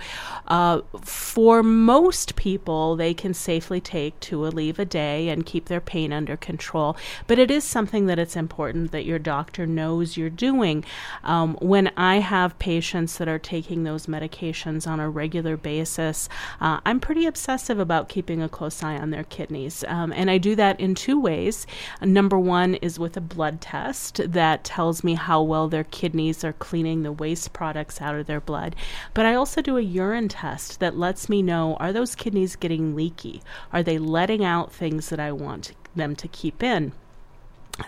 uh, 0.48 0.82
for 1.02 1.64
most 1.64 2.36
people, 2.36 2.96
they 2.96 3.16
can 3.16 3.34
safely 3.34 3.82
take 3.82 4.20
two 4.20 4.42
Aleve 4.42 4.78
a 4.78 4.86
day 4.86 5.30
and 5.30 5.44
keep 5.44 5.66
their 5.66 5.82
pain 5.82 6.14
under 6.14 6.38
control. 6.38 6.96
But 7.26 7.40
it 7.40 7.50
is 7.50 7.64
something 7.64 8.06
that 8.06 8.20
it's 8.20 8.36
important 8.36 8.92
that 8.92 9.06
your 9.06 9.18
doctor 9.18 9.66
knows 9.66 10.18
you're 10.18 10.30
doing. 10.30 10.86
Um, 11.24 11.58
when 11.62 11.92
I 11.98 12.18
have 12.20 12.60
patients 12.60 13.18
that 13.18 13.28
are 13.28 13.40
taking 13.40 13.87
those 13.88 14.06
medications 14.06 14.86
on 14.86 15.00
a 15.00 15.10
regular 15.10 15.56
basis, 15.56 16.28
uh, 16.60 16.82
I'm 16.86 17.00
pretty 17.00 17.26
obsessive 17.26 17.80
about 17.80 18.10
keeping 18.10 18.42
a 18.44 18.50
close 18.50 18.84
eye 18.84 18.98
on 18.98 19.12
their 19.12 19.24
kidneys. 19.24 19.84
Um, 19.88 20.12
and 20.12 20.30
I 20.30 20.38
do 20.38 20.56
that 20.56 20.80
in 20.80 20.94
two 20.94 21.20
ways. 21.20 21.66
Number 22.02 22.38
one 22.38 22.76
is 22.76 23.00
with 23.00 23.16
a 23.16 23.22
blood 23.22 23.62
test 23.62 24.20
that 24.34 24.64
tells 24.64 25.04
me 25.04 25.14
how 25.14 25.42
well 25.42 25.70
their 25.70 25.86
kidneys 25.86 26.44
are 26.44 26.54
cleaning 26.54 27.04
the 27.04 27.12
waste 27.12 27.54
products 27.54 28.02
out 28.02 28.16
of 28.16 28.28
their 28.28 28.42
blood. 28.42 28.76
But 29.14 29.26
I 29.26 29.34
also 29.34 29.62
do 29.62 29.78
a 29.78 29.82
urine 29.82 30.28
test 30.28 30.80
that 30.82 30.98
lets 30.98 31.30
me 31.30 31.42
know 31.42 31.76
are 31.76 31.94
those 31.94 32.16
kidneys 32.16 32.56
getting 32.56 32.96
leaky? 32.96 33.42
Are 33.72 33.84
they 33.84 33.98
letting 33.98 34.44
out 34.44 34.74
things 34.74 35.10
that 35.10 35.20
I 35.20 35.32
want 35.32 35.72
them 35.96 36.16
to 36.18 36.28
keep 36.28 36.62
in? 36.62 36.92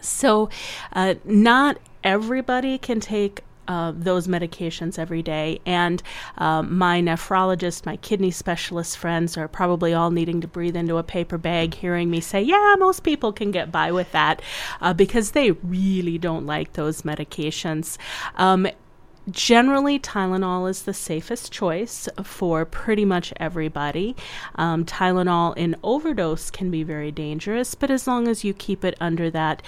So, 0.02 0.50
uh, 0.94 1.16
not 1.26 1.78
everybody 2.04 2.78
can 2.78 3.00
take 3.00 3.44
uh, 3.70 3.94
those 3.96 4.28
medications 4.28 4.98
every 4.98 5.22
day. 5.22 5.62
And 5.66 6.02
um, 6.40 6.78
my 6.78 7.02
nephrologist, 7.02 7.86
my 7.86 7.98
kidney 7.98 8.32
specialist 8.32 8.98
friends 8.98 9.38
are 9.38 9.48
probably 9.48 9.94
all 9.94 10.10
needing 10.10 10.42
to 10.42 10.48
breathe 10.48 10.76
into 10.76 10.98
a 10.98 11.04
paper 11.04 11.38
bag, 11.38 11.76
hearing 11.76 12.10
me 12.10 12.20
say, 12.20 12.42
Yeah, 12.42 12.76
most 12.80 13.04
people 13.04 13.32
can 13.32 13.52
get 13.52 13.72
by 13.72 13.92
with 13.92 14.12
that 14.12 14.42
uh, 14.82 14.94
because 14.94 15.32
they 15.32 15.52
really 15.52 16.18
don't 16.18 16.48
like 16.48 16.74
those 16.74 17.04
medications. 17.04 17.98
Um, 18.36 18.68
Generally, 19.30 20.00
Tylenol 20.00 20.70
is 20.70 20.84
the 20.84 20.94
safest 20.94 21.52
choice 21.52 22.10
for 22.24 22.66
pretty 22.66 23.06
much 23.06 23.34
everybody. 23.38 24.16
Um, 24.56 24.86
Tylenol 24.86 25.56
in 25.56 25.76
overdose 25.84 26.50
can 26.50 26.72
be 26.72 26.84
very 26.84 27.12
dangerous, 27.12 27.76
but 27.76 27.92
as 27.92 28.08
long 28.08 28.28
as 28.28 28.44
you 28.44 28.54
keep 28.54 28.84
it 28.84 28.96
under 29.00 29.30
that, 29.32 29.62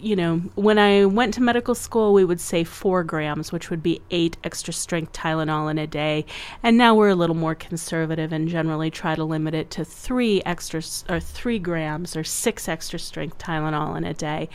you 0.00 0.16
know, 0.16 0.38
when 0.56 0.78
I 0.78 1.04
went 1.04 1.34
to 1.34 1.42
medical 1.42 1.74
school, 1.74 2.12
we 2.12 2.24
would 2.24 2.40
say 2.40 2.64
four 2.64 3.04
grams, 3.04 3.52
which 3.52 3.70
would 3.70 3.82
be 3.82 4.00
eight 4.10 4.36
extra 4.42 4.72
strength 4.72 5.12
Tylenol 5.12 5.70
in 5.70 5.78
a 5.78 5.86
day. 5.86 6.24
And 6.62 6.76
now 6.76 6.94
we're 6.94 7.10
a 7.10 7.14
little 7.14 7.36
more 7.36 7.54
conservative 7.54 8.32
and 8.32 8.48
generally 8.48 8.90
try 8.90 9.14
to 9.14 9.24
limit 9.24 9.54
it 9.54 9.70
to 9.72 9.84
three 9.84 10.42
extra 10.44 10.82
or 11.08 11.20
three 11.20 11.58
grams 11.58 12.16
or 12.16 12.24
six 12.24 12.68
extra 12.68 12.98
strength 12.98 13.38
Tylenol 13.38 13.96
in 13.96 14.04
a 14.04 14.14
day. 14.14 14.48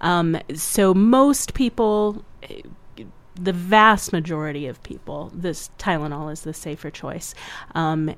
Um, 0.00 0.38
so 0.54 0.92
most 0.92 1.54
people 1.54 2.24
the 3.34 3.52
vast 3.52 4.12
majority 4.12 4.66
of 4.66 4.82
people, 4.82 5.30
this 5.34 5.70
Tylenol 5.78 6.32
is 6.32 6.42
the 6.42 6.54
safer 6.54 6.90
choice. 6.90 7.34
Um, 7.74 8.14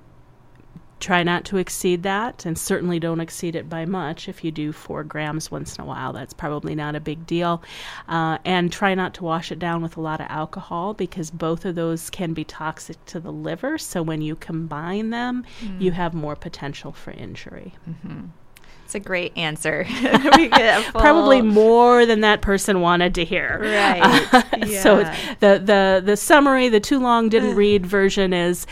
try 1.01 1.23
not 1.23 1.45
to 1.45 1.59
exceed 1.59 2.03
that, 2.03 2.47
and 2.47 2.57
certainly 2.57 2.99
don't 2.99 3.21
exceed 3.21 3.55
it 3.55 3.69
by 3.69 3.85
much. 3.85 4.29
If 4.29 4.43
you 4.43 4.51
do 4.51 4.73
four 4.73 5.05
grams 5.05 5.51
once 5.51 5.77
in 5.77 5.85
a 5.85 5.87
while, 5.87 6.13
that's 6.13 6.33
probably 6.33 6.75
not 6.75 6.97
a 6.97 7.01
big 7.01 7.27
deal. 7.27 7.63
Uh, 8.09 8.39
and 8.45 8.73
try 8.73 8.95
not 8.95 9.15
to 9.15 9.25
wash 9.25 9.53
it 9.53 9.59
down 9.59 9.83
with 9.83 9.97
a 9.97 10.01
lot 10.01 10.21
of 10.21 10.27
alcohol 10.31 10.95
because 10.95 11.31
both 11.31 11.65
of 11.65 11.75
those 11.75 12.11
can 12.11 12.33
be 12.33 12.45
toxic 12.45 13.05
to 13.07 13.21
the 13.21 13.33
liver. 13.33 13.77
So 13.77 14.03
when 14.03 14.23
you 14.23 14.35
combine 14.35 15.11
them, 15.11 15.45
mm. 15.61 15.81
you 15.81 15.93
have 15.93 16.15
more 16.15 16.37
potential 16.37 16.93
for 16.93 17.11
injury. 17.11 17.75
Mm-hmm. 17.89 18.27
It's 18.95 19.05
a 19.05 19.09
great 19.09 19.37
answer. 19.37 19.85
Probably 20.93 21.43
more 21.43 22.07
than 22.07 22.21
that 22.21 22.43
person 22.43 22.81
wanted 22.81 23.17
to 23.17 23.25
hear. 23.25 23.59
Right. 23.61 24.21
Uh, 24.35 24.43
yeah. 24.67 24.81
So 24.81 24.97
the 25.41 25.61
the 25.63 26.03
the 26.05 26.17
summary, 26.17 26.69
the 26.69 26.81
too 26.81 26.99
long 26.99 27.29
didn't 27.29 27.55
read 27.55 27.87
version 27.87 28.33
is 28.33 28.67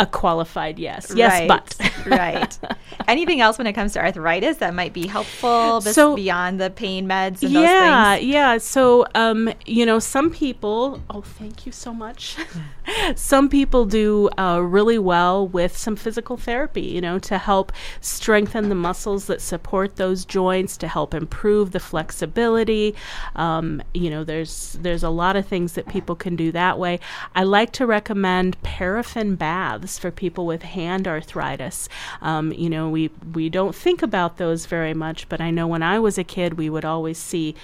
a 0.00 0.06
qualified 0.06 0.78
yes. 0.78 1.12
Yes, 1.14 1.40
right, 1.40 1.48
but. 1.48 2.06
right. 2.06 2.58
Anything 3.08 3.40
else 3.40 3.58
when 3.58 3.66
it 3.66 3.74
comes 3.74 3.92
to 3.92 4.00
arthritis 4.00 4.56
that 4.58 4.72
might 4.72 4.94
be 4.94 5.06
helpful 5.06 5.82
so, 5.82 6.16
beyond 6.16 6.58
the 6.58 6.70
pain 6.70 7.06
meds 7.06 7.42
and 7.42 7.52
yeah, 7.52 8.16
Yeah, 8.16 8.58
So, 8.58 9.06
um, 9.14 9.52
you 9.66 9.84
know, 9.84 9.98
some 9.98 10.30
people, 10.30 11.02
oh, 11.10 11.20
thank 11.20 11.66
you 11.66 11.72
so 11.72 11.92
much. 11.92 12.36
some 13.14 13.48
people 13.50 13.84
do 13.84 14.30
uh, 14.38 14.60
really 14.62 14.98
well 14.98 15.46
with 15.46 15.76
some 15.76 15.96
physical 15.96 16.38
therapy, 16.38 16.82
you 16.82 17.00
know, 17.00 17.18
to 17.18 17.36
help 17.36 17.70
strengthen 18.00 18.70
the 18.70 18.74
muscles 18.74 19.26
that 19.26 19.42
support 19.42 19.96
those 19.96 20.24
joints, 20.24 20.78
to 20.78 20.88
help 20.88 21.12
improve 21.12 21.72
the 21.72 21.80
flexibility. 21.80 22.94
Um, 23.36 23.82
you 23.92 24.08
know, 24.08 24.24
there's 24.24 24.78
there's 24.80 25.02
a 25.02 25.10
lot 25.10 25.36
of 25.36 25.46
things 25.46 25.74
that 25.74 25.86
people 25.88 26.16
can 26.16 26.36
do 26.36 26.52
that 26.52 26.78
way. 26.78 27.00
I 27.34 27.42
like 27.42 27.72
to 27.72 27.86
recommend 27.86 28.60
paraffin 28.62 29.34
baths 29.36 29.89
for 29.98 30.10
people 30.10 30.46
with 30.46 30.62
hand 30.62 31.06
arthritis. 31.06 31.88
Um, 32.20 32.52
you 32.52 32.70
know, 32.70 32.88
we 32.88 33.10
we 33.34 33.48
don't 33.48 33.74
think 33.74 34.02
about 34.02 34.36
those 34.36 34.66
very 34.66 34.94
much, 34.94 35.28
but 35.28 35.40
I 35.40 35.50
know 35.50 35.66
when 35.66 35.82
I 35.82 35.98
was 35.98 36.18
a 36.18 36.24
kid, 36.24 36.54
we 36.54 36.70
would 36.70 36.84
always 36.84 37.18
see 37.18 37.54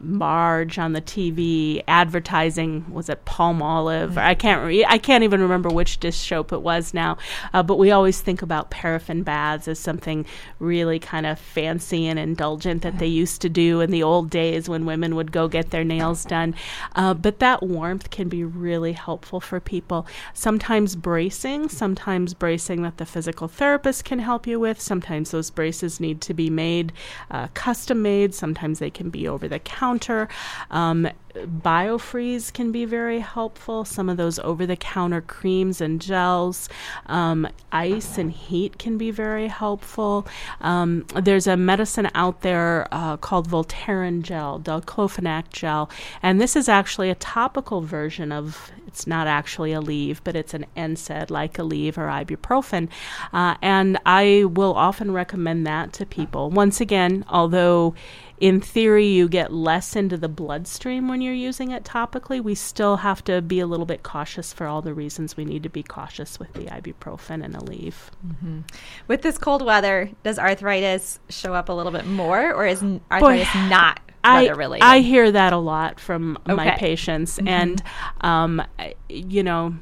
Marge 0.00 0.78
on 0.78 0.92
the 0.92 1.00
TV 1.00 1.82
advertising 1.88 2.84
was 2.92 3.08
it 3.08 3.24
Palmolive? 3.24 4.16
I 4.16 4.34
can't 4.34 4.64
re- 4.64 4.84
I 4.84 4.98
can't 4.98 5.24
even 5.24 5.42
remember 5.42 5.68
which 5.68 5.98
dish 5.98 6.16
soap 6.16 6.52
it 6.52 6.62
was 6.62 6.94
now, 6.94 7.18
uh, 7.52 7.62
but 7.62 7.78
we 7.78 7.90
always 7.90 8.20
think 8.20 8.42
about 8.42 8.70
paraffin 8.70 9.22
baths 9.22 9.66
as 9.66 9.78
something 9.78 10.24
really 10.58 10.98
kind 10.98 11.26
of 11.26 11.38
fancy 11.38 12.06
and 12.06 12.18
indulgent 12.18 12.82
that 12.82 12.98
they 12.98 13.06
used 13.06 13.40
to 13.42 13.48
do 13.48 13.80
in 13.80 13.90
the 13.90 14.02
old 14.02 14.30
days 14.30 14.68
when 14.68 14.86
women 14.86 15.16
would 15.16 15.32
go 15.32 15.48
get 15.48 15.70
their 15.70 15.84
nails 15.84 16.24
done. 16.24 16.54
Uh, 16.94 17.14
but 17.14 17.40
that 17.40 17.62
warmth 17.62 18.10
can 18.10 18.28
be 18.28 18.44
really 18.44 18.92
helpful 18.92 19.40
for 19.40 19.58
people. 19.58 20.06
Sometimes 20.32 20.94
bracing, 20.94 21.68
sometimes 21.68 22.34
bracing 22.34 22.82
that 22.82 22.98
the 22.98 23.06
physical 23.06 23.48
therapist 23.48 24.04
can 24.04 24.20
help 24.20 24.46
you 24.46 24.60
with. 24.60 24.80
Sometimes 24.80 25.30
those 25.30 25.50
braces 25.50 25.98
need 25.98 26.20
to 26.20 26.34
be 26.34 26.50
made 26.50 26.92
uh, 27.30 27.48
custom 27.54 28.02
made. 28.02 28.34
Sometimes 28.34 28.78
they 28.78 28.90
can 28.90 29.10
be 29.10 29.26
over 29.26 29.48
the 29.48 29.58
counter 29.58 29.77
counter. 29.78 30.28
Um, 30.70 31.08
Biofreeze 31.34 32.52
can 32.52 32.72
be 32.72 32.84
very 32.84 33.20
helpful. 33.20 33.84
Some 33.84 34.08
of 34.08 34.16
those 34.16 34.38
over 34.40 34.66
the 34.66 34.76
counter 34.76 35.20
creams 35.20 35.80
and 35.80 36.00
gels. 36.00 36.68
Um, 37.06 37.46
ice 37.70 38.18
and 38.18 38.32
heat 38.32 38.78
can 38.78 38.98
be 38.98 39.10
very 39.10 39.46
helpful. 39.46 40.26
Um, 40.60 41.06
there's 41.14 41.46
a 41.46 41.56
medicine 41.56 42.10
out 42.14 42.40
there 42.42 42.88
uh, 42.90 43.16
called 43.18 43.48
Voltaren 43.48 44.22
gel, 44.22 44.58
diclofenac 44.58 45.50
gel, 45.50 45.90
and 46.22 46.40
this 46.40 46.56
is 46.56 46.68
actually 46.68 47.10
a 47.10 47.14
topical 47.14 47.82
version 47.82 48.32
of 48.32 48.72
it's 48.88 49.06
not 49.06 49.26
actually 49.26 49.72
Aleve, 49.72 50.18
but 50.24 50.34
it's 50.34 50.54
an 50.54 50.64
NSAID 50.76 51.30
like 51.30 51.58
Aleve 51.58 51.98
or 51.98 52.08
ibuprofen. 52.08 52.88
Uh, 53.32 53.54
and 53.60 53.98
I 54.06 54.44
will 54.46 54.74
often 54.74 55.12
recommend 55.12 55.66
that 55.66 55.92
to 55.94 56.06
people. 56.06 56.50
Once 56.50 56.80
again, 56.80 57.24
although 57.28 57.94
in 58.40 58.60
theory 58.60 59.06
you 59.06 59.28
get 59.28 59.52
less 59.52 59.96
into 59.96 60.16
the 60.16 60.28
bloodstream 60.28 61.08
when 61.08 61.20
you're 61.20 61.34
using 61.34 61.70
it 61.70 61.84
topically, 61.84 62.42
we 62.42 62.54
still 62.54 62.96
have 62.98 63.22
to 63.24 63.42
be 63.42 63.60
a 63.60 63.66
little 63.66 63.86
bit 63.86 64.02
cautious 64.02 64.52
for 64.52 64.66
all 64.66 64.82
the 64.82 64.94
reasons 64.94 65.36
we 65.36 65.44
need 65.44 65.62
to 65.64 65.68
be 65.68 65.82
cautious 65.82 66.38
with 66.38 66.52
the 66.52 66.64
ibuprofen 66.64 67.44
and 67.44 67.54
Aleve. 67.54 67.94
Mm-hmm. 68.26 68.60
With 69.06 69.22
this 69.22 69.38
cold 69.38 69.64
weather, 69.64 70.10
does 70.22 70.38
arthritis 70.38 71.18
show 71.28 71.54
up 71.54 71.68
a 71.68 71.72
little 71.72 71.92
bit 71.92 72.06
more, 72.06 72.52
or 72.52 72.66
is 72.66 72.82
arthritis 73.10 73.52
Boy, 73.52 73.68
not? 73.68 74.00
Weather 74.24 74.54
related? 74.54 74.84
I, 74.84 74.96
I 74.96 75.00
hear 75.00 75.30
that 75.30 75.52
a 75.52 75.58
lot 75.58 76.00
from 76.00 76.38
okay. 76.44 76.54
my 76.54 76.70
patients, 76.72 77.38
mm-hmm. 77.38 77.48
and 77.48 77.82
um, 78.20 78.62
you 79.08 79.42
know, 79.42 79.74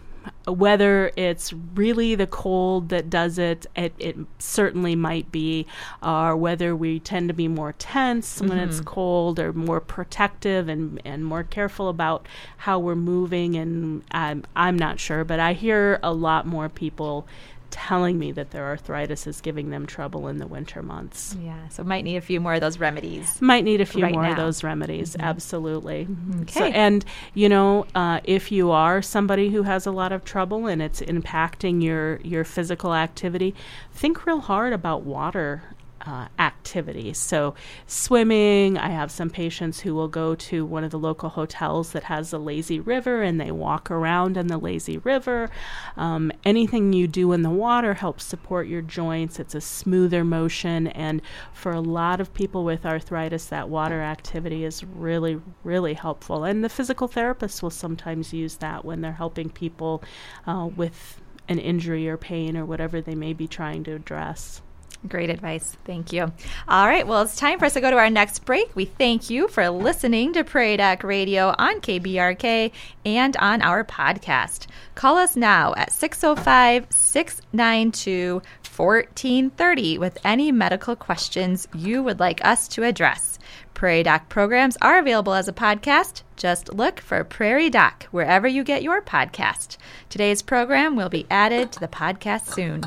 whether 0.46 1.10
it's 1.16 1.52
really 1.74 2.14
the 2.14 2.26
cold 2.26 2.88
that 2.90 3.10
does 3.10 3.38
it, 3.38 3.66
it, 3.76 3.92
it 3.98 4.16
certainly 4.38 4.94
might 4.94 5.30
be, 5.32 5.66
or 6.02 6.36
whether 6.36 6.74
we 6.74 7.00
tend 7.00 7.28
to 7.28 7.34
be 7.34 7.48
more 7.48 7.72
tense 7.72 8.38
mm-hmm. 8.38 8.48
when 8.48 8.58
it's 8.58 8.80
cold 8.80 9.38
or 9.38 9.52
more 9.52 9.80
protective 9.80 10.68
and, 10.68 11.00
and 11.04 11.24
more 11.24 11.42
careful 11.42 11.88
about 11.88 12.26
how 12.58 12.78
we're 12.78 12.94
moving. 12.94 13.56
And 13.56 14.02
I'm, 14.10 14.44
I'm 14.54 14.78
not 14.78 15.00
sure, 15.00 15.24
but 15.24 15.40
I 15.40 15.52
hear 15.52 15.98
a 16.02 16.12
lot 16.12 16.46
more 16.46 16.68
people 16.68 17.26
telling 17.70 18.18
me 18.18 18.32
that 18.32 18.50
their 18.50 18.64
arthritis 18.64 19.26
is 19.26 19.40
giving 19.40 19.70
them 19.70 19.86
trouble 19.86 20.28
in 20.28 20.38
the 20.38 20.46
winter 20.46 20.82
months. 20.82 21.36
Yeah, 21.42 21.68
so 21.68 21.84
might 21.84 22.04
need 22.04 22.16
a 22.16 22.20
few 22.20 22.40
more 22.40 22.54
of 22.54 22.60
those 22.60 22.78
remedies. 22.78 23.40
Might 23.40 23.64
need 23.64 23.80
a 23.80 23.86
few 23.86 24.02
right 24.02 24.12
more 24.12 24.22
now. 24.22 24.30
of 24.30 24.36
those 24.36 24.62
remedies, 24.62 25.12
mm-hmm. 25.12 25.22
absolutely. 25.22 26.08
Okay. 26.42 26.52
So, 26.52 26.64
and, 26.66 27.04
you 27.34 27.48
know, 27.48 27.86
uh, 27.94 28.20
if 28.24 28.50
you 28.50 28.70
are 28.70 29.02
somebody 29.02 29.50
who 29.50 29.62
has 29.64 29.86
a 29.86 29.90
lot 29.90 30.12
of 30.12 30.24
trouble 30.24 30.66
and 30.66 30.80
it's 30.80 31.00
impacting 31.00 31.82
your, 31.82 32.20
your 32.22 32.44
physical 32.44 32.94
activity, 32.94 33.54
think 33.92 34.26
real 34.26 34.40
hard 34.40 34.72
about 34.72 35.02
water 35.02 35.62
uh, 36.06 36.28
activities. 36.38 37.18
So, 37.18 37.54
swimming, 37.86 38.78
I 38.78 38.90
have 38.90 39.10
some 39.10 39.30
patients 39.30 39.80
who 39.80 39.94
will 39.94 40.08
go 40.08 40.34
to 40.36 40.64
one 40.64 40.84
of 40.84 40.90
the 40.90 40.98
local 40.98 41.28
hotels 41.28 41.92
that 41.92 42.04
has 42.04 42.32
a 42.32 42.38
lazy 42.38 42.80
river 42.80 43.22
and 43.22 43.40
they 43.40 43.50
walk 43.50 43.90
around 43.90 44.36
in 44.36 44.46
the 44.46 44.58
lazy 44.58 44.98
river. 44.98 45.50
Um, 45.96 46.30
anything 46.44 46.92
you 46.92 47.08
do 47.08 47.32
in 47.32 47.42
the 47.42 47.50
water 47.50 47.94
helps 47.94 48.24
support 48.24 48.68
your 48.68 48.82
joints. 48.82 49.40
It's 49.40 49.54
a 49.54 49.60
smoother 49.60 50.24
motion. 50.24 50.86
And 50.88 51.22
for 51.52 51.72
a 51.72 51.80
lot 51.80 52.20
of 52.20 52.32
people 52.32 52.64
with 52.64 52.86
arthritis, 52.86 53.46
that 53.46 53.68
water 53.68 54.00
activity 54.00 54.64
is 54.64 54.84
really, 54.84 55.40
really 55.64 55.94
helpful. 55.94 56.44
And 56.44 56.62
the 56.62 56.68
physical 56.68 57.08
therapists 57.08 57.62
will 57.62 57.70
sometimes 57.70 58.32
use 58.32 58.56
that 58.56 58.84
when 58.84 59.00
they're 59.00 59.12
helping 59.12 59.50
people 59.50 60.02
uh, 60.46 60.68
with 60.76 61.20
an 61.48 61.58
injury 61.58 62.08
or 62.08 62.16
pain 62.16 62.56
or 62.56 62.64
whatever 62.64 63.00
they 63.00 63.14
may 63.14 63.32
be 63.32 63.46
trying 63.46 63.84
to 63.84 63.92
address. 63.92 64.62
Great 65.08 65.30
advice. 65.30 65.76
Thank 65.84 66.12
you. 66.12 66.32
All 66.68 66.86
right. 66.86 67.06
Well, 67.06 67.22
it's 67.22 67.36
time 67.36 67.58
for 67.58 67.64
us 67.64 67.74
to 67.74 67.80
go 67.80 67.90
to 67.90 67.96
our 67.96 68.10
next 68.10 68.44
break. 68.44 68.74
We 68.74 68.84
thank 68.84 69.30
you 69.30 69.48
for 69.48 69.68
listening 69.70 70.32
to 70.34 70.44
Prairie 70.44 70.76
Doc 70.76 71.02
Radio 71.02 71.54
on 71.58 71.80
KBRK 71.80 72.72
and 73.04 73.36
on 73.38 73.62
our 73.62 73.84
podcast. 73.84 74.66
Call 74.94 75.16
us 75.16 75.36
now 75.36 75.74
at 75.76 75.92
605 75.92 76.86
692 76.90 78.42
1430 78.76 79.98
with 79.98 80.18
any 80.24 80.52
medical 80.52 80.94
questions 80.96 81.66
you 81.74 82.02
would 82.02 82.20
like 82.20 82.44
us 82.44 82.68
to 82.68 82.82
address. 82.82 83.35
Prairie 83.76 84.04
Doc 84.04 84.30
programs 84.30 84.78
are 84.80 84.98
available 84.98 85.34
as 85.34 85.48
a 85.48 85.52
podcast. 85.52 86.22
Just 86.38 86.72
look 86.72 86.98
for 86.98 87.22
Prairie 87.24 87.68
Doc 87.68 88.04
wherever 88.10 88.48
you 88.48 88.64
get 88.64 88.82
your 88.82 89.02
podcast. 89.02 89.76
Today's 90.08 90.40
program 90.40 90.96
will 90.96 91.10
be 91.10 91.26
added 91.30 91.72
to 91.72 91.80
the 91.80 91.86
podcast 91.86 92.46
soon. 92.46 92.84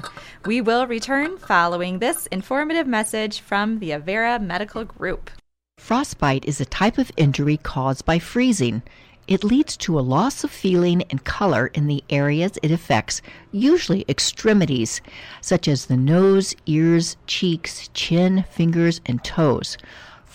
We 0.48 0.62
will 0.62 0.88
return 0.88 1.38
following 1.38 2.00
this 2.00 2.25
informative 2.31 2.88
message 2.88 3.39
from 3.39 3.77
the 3.77 3.91
Avera 3.91 4.41
Medical 4.41 4.84
Group. 4.84 5.29
Frostbite 5.77 6.46
is 6.46 6.60
a 6.60 6.65
type 6.65 6.98
of 6.98 7.12
injury 7.17 7.58
caused 7.58 8.03
by 8.03 8.17
freezing. 8.17 8.81
it 9.27 9.43
leads 9.43 9.77
to 9.77 10.00
a 10.00 10.01
loss 10.01 10.43
of 10.43 10.50
feeling 10.50 11.03
and 11.12 11.24
color 11.24 11.67
in 11.75 11.86
the 11.86 12.03
areas 12.10 12.53
it 12.63 12.72
affects, 12.72 13.22
usually 13.51 14.03
extremities, 14.10 15.01
such 15.39 15.67
as 15.67 15.86
the 15.86 15.96
nose, 15.96 16.55
ears, 16.65 17.15
cheeks, 17.27 17.89
chin, 17.93 18.43
fingers, 18.50 19.01
and 19.05 19.24
toes. 19.24 19.77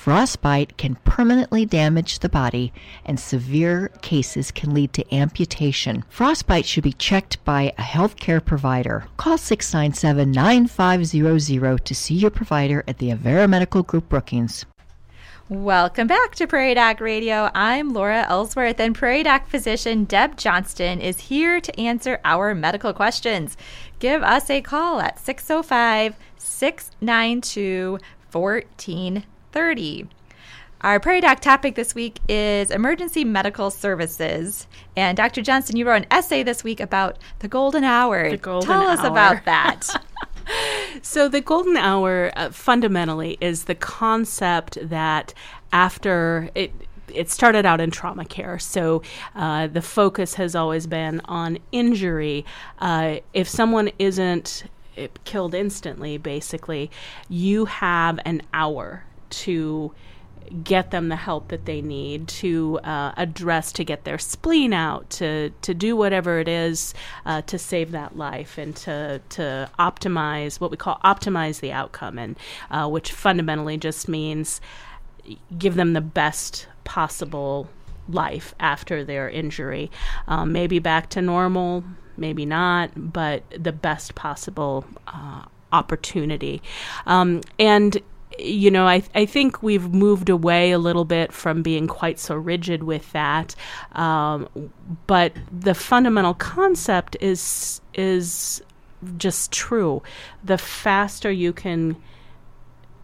Frostbite 0.05 0.77
can 0.77 0.97
permanently 0.97 1.65
damage 1.65 2.19
the 2.19 2.29
body, 2.29 2.75
and 3.07 3.19
severe 3.19 3.91
cases 4.03 4.51
can 4.51 4.75
lead 4.75 4.93
to 4.93 5.15
amputation. 5.15 6.05
Frostbite 6.11 6.67
should 6.67 6.85
be 6.85 6.93
checked 6.93 7.43
by 7.43 7.73
a 7.79 7.83
healthcare 7.83 8.45
provider. 8.45 9.07
Call 9.17 9.39
697 9.39 10.31
9500 10.31 11.87
to 11.87 11.95
see 11.95 12.17
your 12.17 12.31
provider 12.31 12.85
at 12.87 12.99
the 12.99 13.09
Avera 13.13 13.49
Medical 13.49 13.83
Group 13.83 14.11
Brookings. 14.11 14.67
Welcome 15.49 16.07
back 16.07 16.35
to 16.35 16.47
Prairie 16.47 16.75
Doc 16.75 17.01
Radio. 17.01 17.51
I'm 17.55 17.95
Laura 17.95 18.27
Ellsworth, 18.29 18.81
and 18.81 18.95
Prairie 18.95 19.23
Doc 19.23 19.49
physician 19.49 20.05
Deb 20.05 20.37
Johnston 20.37 21.01
is 21.01 21.19
here 21.19 21.63
to 21.63 21.81
answer 21.81 22.21
our 22.27 22.55
medical 22.55 22.93
questions. 22.93 23.57
Give 24.01 24.23
us 24.23 24.51
a 24.51 24.61
call 24.61 25.01
at 25.01 25.19
605 25.19 26.15
692 26.37 27.99
1430. 29.55 30.09
Our 30.81 31.01
Prairie 31.01 31.23
Doc 31.23 31.41
topic 31.41 31.77
this 31.77 31.95
week 31.95 32.19
is 32.29 32.71
emergency 32.71 33.25
medical 33.25 33.71
services. 33.71 34.67
And 34.97 35.17
Dr. 35.17 35.41
Johnston, 35.41 35.77
you 35.77 35.87
wrote 35.87 36.03
an 36.03 36.07
essay 36.11 36.43
this 36.43 36.63
week 36.63 36.79
about 36.81 37.17
the 37.39 37.49
golden 37.49 37.85
hour. 37.85 38.31
The 38.31 38.37
golden 38.37 38.69
Tell 38.69 38.87
us 38.87 39.03
about 39.03 39.45
that. 39.45 39.89
So, 41.03 41.29
the 41.29 41.41
golden 41.41 41.77
hour 41.77 42.31
uh, 42.37 42.51
fundamentally 42.51 43.37
is 43.41 43.65
the 43.65 43.75
concept 43.75 44.79
that 44.81 45.35
after 45.73 46.51
it, 46.55 46.73
it 47.13 47.31
started 47.31 47.67
out 47.67 47.81
in 47.81 47.91
trauma 47.91 48.25
care, 48.25 48.59
so 48.59 49.03
uh, 49.35 49.67
the 49.67 49.83
focus 49.83 50.35
has 50.35 50.55
always 50.55 50.87
been 50.87 51.21
on 51.25 51.59
injury. 51.73 52.45
Uh, 52.79 53.17
if 53.33 53.49
someone 53.49 53.91
isn't 53.99 54.65
eh, 54.97 55.09
killed 55.25 55.55
instantly, 55.55 56.17
basically, 56.17 56.91
you 57.29 57.65
have 57.65 58.21
an 58.25 58.43
hour 58.53 59.05
to 59.43 59.95
get 60.63 60.91
them 60.91 61.09
the 61.09 61.17
help 61.17 61.49
that 61.49 61.65
they 61.65 61.81
need 61.81 62.29
to 62.29 62.79
uh, 62.85 63.13
address 63.17 63.73
to 63.73 63.85
get 63.85 64.05
their 64.05 64.19
spleen 64.19 64.73
out 64.73 65.09
to 65.09 65.51
to 65.63 65.73
do 65.73 65.97
whatever 65.97 66.39
it 66.39 66.49
is 66.49 66.93
uh, 67.25 67.41
to 67.43 67.59
save 67.59 67.93
that 67.93 68.17
life 68.17 68.59
and 68.59 68.77
to 68.77 69.21
to 69.31 69.69
optimize 69.79 70.61
what 70.61 70.71
we 70.71 70.77
call 70.77 71.01
optimize 71.05 71.61
the 71.61 71.73
outcome 71.73 72.19
and 72.19 72.37
uh, 72.71 72.89
which 72.89 73.13
fundamentally 73.13 73.77
just 73.77 74.09
means 74.09 74.61
give 75.57 75.75
them 75.75 75.95
the 75.95 76.01
best 76.01 76.67
possible 76.85 77.69
life 78.07 78.55
after 78.61 79.03
their 79.03 79.31
injury. 79.31 79.91
Um, 80.29 80.53
maybe 80.53 80.79
back 80.79 81.09
to 81.11 81.23
normal 81.23 81.85
maybe 82.17 82.45
not 82.45 82.91
but 83.13 83.43
the 83.51 83.73
best 83.73 84.15
possible 84.15 84.85
uh, 85.09 85.45
opportunity. 85.73 86.63
Um, 87.07 87.41
and 87.59 88.01
you 88.39 88.71
know, 88.71 88.87
I, 88.87 89.03
I 89.15 89.27
think 89.27 89.63
we've 89.63 89.93
moved 89.93 90.29
away 90.29 90.73
a 90.73 90.79
little 90.79 91.05
bit 91.05 91.33
from 91.33 91.63
being 91.63 91.87
quite 91.87 92.19
so 92.19 92.35
rigid 92.35 92.83
with 92.83 93.11
that. 93.13 93.55
Um, 93.93 94.71
but 95.07 95.33
the 95.53 95.75
fundamental 95.75 96.35
concept 96.35 97.17
is 97.21 97.81
is 97.95 98.63
just 99.17 99.53
true. 99.53 100.03
The 100.43 100.59
faster 100.59 101.31
you 101.31 101.53
can 101.53 101.97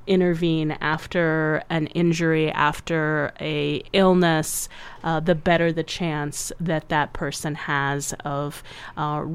intervene 0.06 0.72
after 0.80 1.62
an 1.70 1.86
injury, 1.88 2.50
after 2.50 3.32
a 3.40 3.82
illness, 3.92 4.68
uh, 5.04 5.20
the 5.20 5.34
better 5.34 5.72
the 5.72 5.84
chance 5.84 6.52
that 6.58 6.88
that 6.88 7.12
person 7.12 7.54
has 7.54 8.12
of 8.24 8.62
uh, 8.96 9.26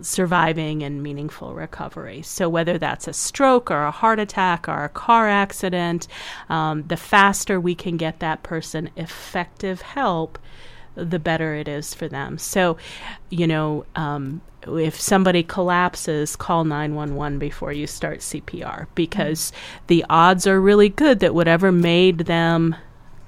surviving 0.00 0.82
and 0.82 1.02
meaningful 1.02 1.54
recovery. 1.54 2.22
So, 2.22 2.48
whether 2.48 2.78
that's 2.78 3.08
a 3.08 3.12
stroke 3.12 3.70
or 3.70 3.84
a 3.84 3.90
heart 3.90 4.18
attack 4.18 4.68
or 4.68 4.84
a 4.84 4.88
car 4.88 5.28
accident, 5.28 6.08
um, 6.48 6.84
the 6.84 6.96
faster 6.96 7.60
we 7.60 7.74
can 7.74 7.96
get 7.96 8.20
that 8.20 8.42
person 8.42 8.90
effective 8.96 9.82
help, 9.82 10.38
the 10.94 11.18
better 11.18 11.54
it 11.54 11.68
is 11.68 11.94
for 11.94 12.08
them. 12.08 12.38
So, 12.38 12.76
you 13.30 13.46
know, 13.46 13.84
um, 13.94 14.40
if 14.66 15.00
somebody 15.00 15.42
collapses, 15.42 16.36
call 16.36 16.64
911 16.64 17.38
before 17.38 17.72
you 17.72 17.86
start 17.86 18.20
CPR 18.20 18.86
because 18.94 19.52
the 19.86 20.04
odds 20.10 20.46
are 20.46 20.60
really 20.60 20.88
good 20.88 21.20
that 21.20 21.34
whatever 21.34 21.70
made 21.70 22.18
them 22.20 22.74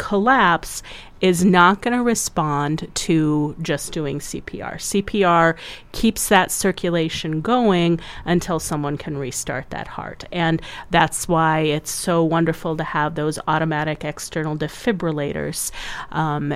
collapse 0.00 0.82
is 1.20 1.44
not 1.44 1.82
going 1.82 1.94
to 1.94 2.02
respond 2.02 2.90
to 2.94 3.54
just 3.60 3.92
doing 3.92 4.18
CPR. 4.18 4.76
CPR 4.76 5.58
keeps 5.92 6.30
that 6.30 6.50
circulation 6.50 7.42
going 7.42 8.00
until 8.24 8.58
someone 8.58 8.96
can 8.96 9.18
restart 9.18 9.68
that 9.68 9.86
heart. 9.86 10.24
And 10.32 10.62
that's 10.88 11.28
why 11.28 11.60
it's 11.60 11.90
so 11.90 12.24
wonderful 12.24 12.78
to 12.78 12.82
have 12.82 13.14
those 13.14 13.38
automatic 13.46 14.02
external 14.02 14.56
defibrillators. 14.56 15.70
Um, 16.12 16.54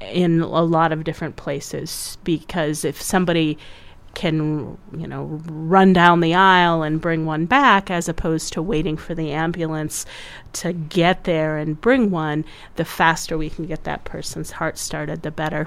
in 0.00 0.40
a 0.40 0.62
lot 0.62 0.90
of 0.90 1.04
different 1.04 1.36
places 1.36 2.18
because 2.24 2.84
if 2.84 3.00
somebody 3.00 3.56
can 4.14 4.76
you 4.96 5.06
know 5.06 5.40
run 5.46 5.92
down 5.92 6.20
the 6.20 6.34
aisle 6.34 6.82
and 6.82 7.00
bring 7.00 7.24
one 7.24 7.46
back 7.46 7.90
as 7.90 8.08
opposed 8.08 8.52
to 8.52 8.62
waiting 8.62 8.96
for 8.96 9.14
the 9.14 9.30
ambulance 9.30 10.04
to 10.52 10.72
get 10.72 11.24
there 11.24 11.56
and 11.56 11.80
bring 11.80 12.10
one 12.10 12.44
the 12.76 12.84
faster 12.84 13.38
we 13.38 13.48
can 13.48 13.66
get 13.66 13.84
that 13.84 14.04
person's 14.04 14.52
heart 14.52 14.78
started 14.78 15.22
the 15.22 15.30
better. 15.30 15.66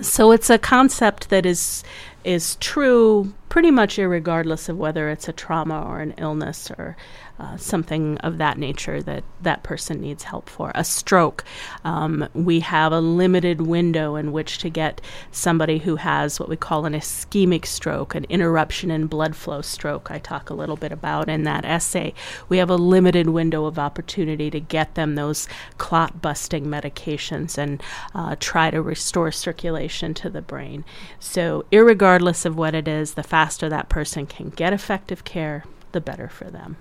So 0.00 0.32
it's 0.32 0.48
a 0.48 0.58
concept 0.58 1.28
that 1.30 1.44
is 1.44 1.84
is 2.24 2.56
true 2.56 3.34
pretty 3.48 3.70
much 3.70 3.98
regardless 3.98 4.68
of 4.68 4.78
whether 4.78 5.10
it's 5.10 5.28
a 5.28 5.32
trauma 5.32 5.82
or 5.82 6.00
an 6.00 6.14
illness 6.16 6.70
or 6.70 6.96
uh, 7.40 7.56
something 7.56 8.18
of 8.18 8.36
that 8.36 8.58
nature 8.58 9.02
that 9.02 9.24
that 9.40 9.62
person 9.62 9.98
needs 9.98 10.24
help 10.24 10.50
for. 10.50 10.72
A 10.74 10.84
stroke, 10.84 11.42
um, 11.84 12.28
we 12.34 12.60
have 12.60 12.92
a 12.92 13.00
limited 13.00 13.62
window 13.62 14.14
in 14.14 14.30
which 14.30 14.58
to 14.58 14.68
get 14.68 15.00
somebody 15.30 15.78
who 15.78 15.96
has 15.96 16.38
what 16.38 16.50
we 16.50 16.56
call 16.56 16.84
an 16.84 16.92
ischemic 16.92 17.64
stroke, 17.64 18.14
an 18.14 18.24
interruption 18.28 18.90
in 18.90 19.06
blood 19.06 19.34
flow 19.34 19.62
stroke. 19.62 20.10
I 20.10 20.18
talk 20.18 20.50
a 20.50 20.54
little 20.54 20.76
bit 20.76 20.92
about 20.92 21.30
in 21.30 21.44
that 21.44 21.64
essay. 21.64 22.12
We 22.50 22.58
have 22.58 22.68
a 22.68 22.76
limited 22.76 23.30
window 23.30 23.64
of 23.64 23.78
opportunity 23.78 24.50
to 24.50 24.60
get 24.60 24.94
them 24.94 25.14
those 25.14 25.48
clot 25.78 26.20
busting 26.20 26.66
medications 26.66 27.56
and 27.56 27.82
uh, 28.14 28.36
try 28.38 28.70
to 28.70 28.82
restore 28.82 29.32
circulation 29.32 30.12
to 30.14 30.28
the 30.28 30.42
brain. 30.42 30.84
So, 31.18 31.64
regardless 31.72 32.44
of 32.44 32.58
what 32.58 32.74
it 32.74 32.86
is, 32.86 33.14
the 33.14 33.22
faster 33.22 33.70
that 33.70 33.88
person 33.88 34.26
can 34.26 34.50
get 34.50 34.74
effective 34.74 35.24
care, 35.24 35.64
the 35.92 36.02
better 36.02 36.28
for 36.28 36.50
them. 36.50 36.76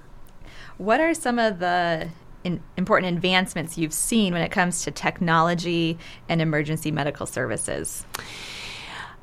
What 0.79 1.01
are 1.01 1.13
some 1.13 1.39
of 1.39 1.59
the 1.59 2.07
important 2.77 3.13
advancements 3.13 3.77
you've 3.77 3.93
seen 3.93 4.31
when 4.31 4.41
it 4.41 4.49
comes 4.49 4.85
to 4.85 4.91
technology 4.91 5.97
and 6.29 6.41
emergency 6.41 6.89
medical 6.89 7.25
services? 7.25 8.05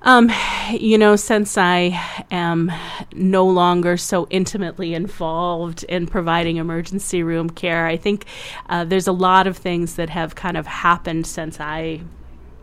Um, 0.03 0.31
you 0.71 0.99
know, 0.99 1.17
since 1.17 1.57
I 1.57 1.99
am 2.31 2.71
no 3.15 3.47
longer 3.47 3.97
so 3.97 4.27
intimately 4.29 4.93
involved 4.93 5.83
in 5.85 6.07
providing 6.07 6.59
emergency 6.59 7.23
room 7.23 7.49
care, 7.49 7.87
I 7.87 7.97
think 7.97 8.27
uh, 8.69 8.85
there's 8.85 9.09
a 9.09 9.13
lot 9.13 9.47
of 9.47 9.57
things 9.57 9.95
that 9.95 10.11
have 10.11 10.35
kind 10.35 10.59
of 10.59 10.67
happened 10.67 11.27
since 11.27 11.59
I 11.59 12.03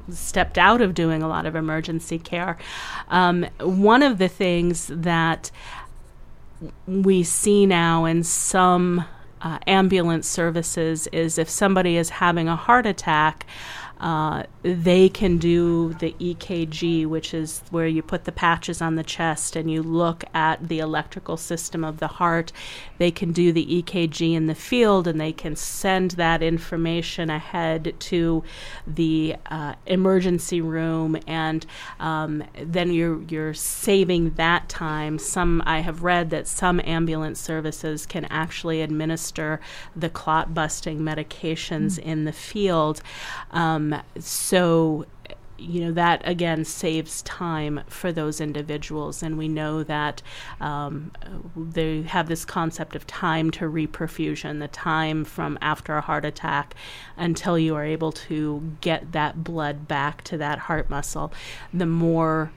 stepped 0.09 0.59
out 0.59 0.81
of 0.81 0.93
doing 0.93 1.23
a 1.23 1.27
lot 1.27 1.47
of 1.47 1.55
emergency 1.55 2.19
care. 2.19 2.57
Um, 3.07 3.47
one 3.59 4.03
of 4.03 4.19
the 4.19 4.27
things 4.27 4.87
that 4.93 5.49
we 6.87 7.23
see 7.23 7.65
now 7.65 8.05
in 8.05 8.23
some 8.23 9.05
uh, 9.41 9.59
ambulance 9.67 10.27
services 10.27 11.07
is 11.07 11.37
if 11.37 11.49
somebody 11.49 11.97
is 11.97 12.09
having 12.09 12.47
a 12.47 12.55
heart 12.55 12.85
attack, 12.85 13.45
uh, 14.03 14.43
they 14.63 15.07
can 15.07 15.37
do 15.37 15.93
the 15.93 16.13
EKG, 16.19 17.07
which 17.07 17.33
is 17.33 17.63
where 17.71 17.87
you 17.87 18.03
put 18.03 18.25
the 18.25 18.33
patches 18.33 18.81
on 18.81 18.95
the 18.95 19.03
chest 19.03 19.55
and 19.55 19.71
you 19.71 19.81
look 19.81 20.25
at 20.33 20.67
the 20.67 20.79
electrical 20.79 21.37
system 21.37 21.85
of 21.85 21.99
the 21.99 22.07
heart. 22.07 22.51
They 22.97 23.11
can 23.11 23.31
do 23.31 23.53
the 23.53 23.81
EKG 23.81 24.33
in 24.33 24.47
the 24.47 24.55
field 24.55 25.07
and 25.07 25.21
they 25.21 25.31
can 25.31 25.55
send 25.55 26.11
that 26.11 26.43
information 26.43 27.29
ahead 27.29 27.95
to 27.97 28.43
the 28.85 29.37
uh, 29.45 29.75
emergency 29.85 30.59
room, 30.59 31.17
and 31.25 31.65
um, 32.01 32.43
then 32.61 32.91
you're 32.91 33.21
you're 33.29 33.53
saving 33.53 34.31
that 34.31 34.67
time. 34.67 35.17
Some 35.17 35.63
I 35.65 35.79
have 35.79 36.03
read 36.03 36.29
that 36.31 36.45
some 36.45 36.81
ambulance 36.83 37.39
services 37.39 38.05
can 38.05 38.25
actually 38.25 38.81
administer 38.81 39.61
the 39.95 40.09
clot 40.09 40.53
busting 40.53 40.99
medications 40.99 41.97
mm. 41.97 41.99
in 41.99 42.25
the 42.25 42.33
field. 42.33 43.01
Um, 43.51 43.92
so 44.19 45.05
you 45.57 45.85
know 45.85 45.91
that 45.91 46.21
again 46.27 46.65
saves 46.65 47.21
time 47.21 47.81
for 47.87 48.11
those 48.11 48.41
individuals, 48.41 49.23
and 49.23 49.37
we 49.37 49.47
know 49.47 49.83
that 49.83 50.21
um, 50.59 51.11
they 51.55 52.01
have 52.01 52.27
this 52.27 52.43
concept 52.43 52.95
of 52.95 53.07
time 53.07 53.51
to 53.51 53.65
reperfusion, 53.65 54.59
the 54.59 54.67
time 54.67 55.23
from 55.23 55.57
after 55.61 55.95
a 55.95 56.01
heart 56.01 56.25
attack 56.25 56.75
until 57.17 57.57
you 57.57 57.75
are 57.75 57.85
able 57.85 58.11
to 58.11 58.75
get 58.81 59.11
that 59.13 59.43
blood 59.43 59.87
back 59.87 60.23
to 60.23 60.37
that 60.37 60.59
heart 60.59 60.89
muscle. 60.89 61.31
The 61.73 61.85
more 61.85 62.51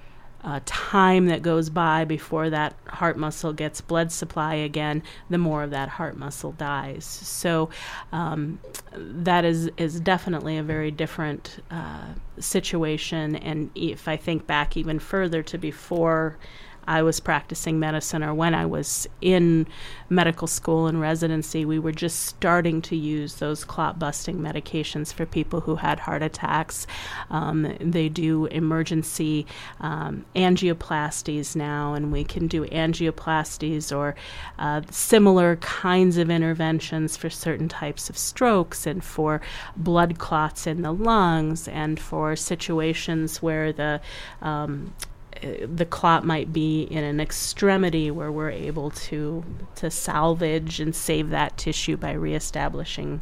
uh, 0.47 0.61
time 0.65 1.27
that 1.27 1.43
goes 1.43 1.69
by 1.69 2.05
before 2.05 2.49
that 2.51 2.77
heart 2.87 3.19
muscle 3.19 3.53
gets 3.53 3.81
blood 3.81 4.13
supply 4.13 4.55
again, 4.55 5.03
the 5.29 5.39
more 5.39 5.65
of 5.65 5.71
that 5.71 5.89
heart 5.89 6.17
muscle 6.17 6.53
dies. 6.53 7.05
So 7.05 7.69
um, 8.13 8.61
that 8.95 9.45
is 9.45 9.69
is 9.77 9.99
definitely 9.99 10.57
a 10.57 10.63
very 10.63 10.93
different 10.93 11.59
uh, 11.73 12.07
situation. 12.39 13.35
And 13.35 13.71
if 13.75 14.07
I 14.07 14.17
think 14.17 14.47
back 14.47 14.77
even 14.77 15.01
further 15.01 15.43
to 15.43 15.59
before 15.59 16.39
I 16.87 17.03
was 17.03 17.21
practicing 17.21 17.79
medicine 17.79 18.23
or 18.23 18.35
when 18.35 18.55
I 18.55 18.67
was 18.67 19.09
in 19.21 19.67
medical 20.09 20.47
school 20.47 20.87
and 20.87 21.01
residency, 21.01 21.65
we 21.65 21.79
were 21.79 21.93
just 21.93 22.27
starting 22.27 22.81
to 22.83 22.97
use 22.97 23.37
those 23.37 23.65
clot 23.65 23.99
busting 23.99 24.39
medications 24.39 25.13
for 25.13 25.27
people 25.27 25.61
who 25.61 25.77
had 25.77 26.01
heart 26.01 26.23
attacks. 26.23 26.87
Um, 27.31 27.77
they 27.81 28.09
do 28.09 28.47
emergency 28.47 29.47
um, 29.81 30.25
angioplasties 30.35 31.57
now, 31.57 31.95
and 31.95 32.13
we 32.13 32.25
can 32.25 32.47
do 32.47 32.67
angioplasties 32.67 33.97
or 33.97 34.15
uh, 34.59 34.83
similar 34.91 35.57
kinds 35.57 36.19
of 36.19 36.31
interventions 36.31 37.17
for 37.17 37.31
certain 37.31 37.69
types 37.69 38.09
of 38.09 38.17
strokes 38.17 38.87
and 38.87 39.03
for 39.03 39.41
blood 39.77 40.19
clots 40.19 40.67
in 40.67 40.83
the 40.83 40.93
lungs 40.93 41.69
and 41.69 41.99
for 41.99 42.37
situations 42.37 43.43
where 43.43 43.73
the 43.73 44.01
um, 44.43 44.95
the 45.43 45.87
clot 45.87 46.25
might 46.25 46.53
be 46.53 46.83
in 46.83 47.05
an 47.05 47.21
extremity 47.21 48.11
where 48.11 48.31
we're 48.31 48.51
able 48.51 48.91
to 48.91 49.45
to 49.77 49.91
salvage 49.91 50.81
and 50.81 50.95
save 50.95 51.31
that 51.31 51.57
tissue 51.57 51.97
by 51.97 52.13
reestablishing 52.13 53.21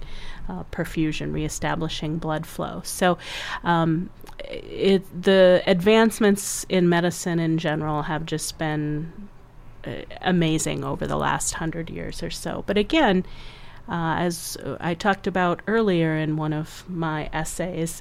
uh, 0.48 0.64
perfusion, 0.70 1.32
reestablishing 1.32 2.18
blood 2.18 2.46
flow. 2.46 2.82
So, 2.84 3.18
um, 3.62 4.10
it, 4.38 5.04
the 5.22 5.62
advancements 5.66 6.66
in 6.68 6.88
medicine 6.88 7.38
in 7.38 7.58
general 7.58 8.02
have 8.02 8.26
just 8.26 8.58
been 8.58 9.28
uh, 9.86 10.02
amazing 10.20 10.84
over 10.84 11.06
the 11.06 11.16
last 11.16 11.54
hundred 11.54 11.90
years 11.90 12.22
or 12.22 12.30
so. 12.30 12.64
But 12.66 12.78
again, 12.78 13.24
uh, 13.88 14.16
as 14.18 14.56
I 14.80 14.94
talked 14.94 15.26
about 15.26 15.60
earlier 15.66 16.16
in 16.16 16.36
one 16.36 16.52
of 16.52 16.84
my 16.88 17.28
essays, 17.32 18.00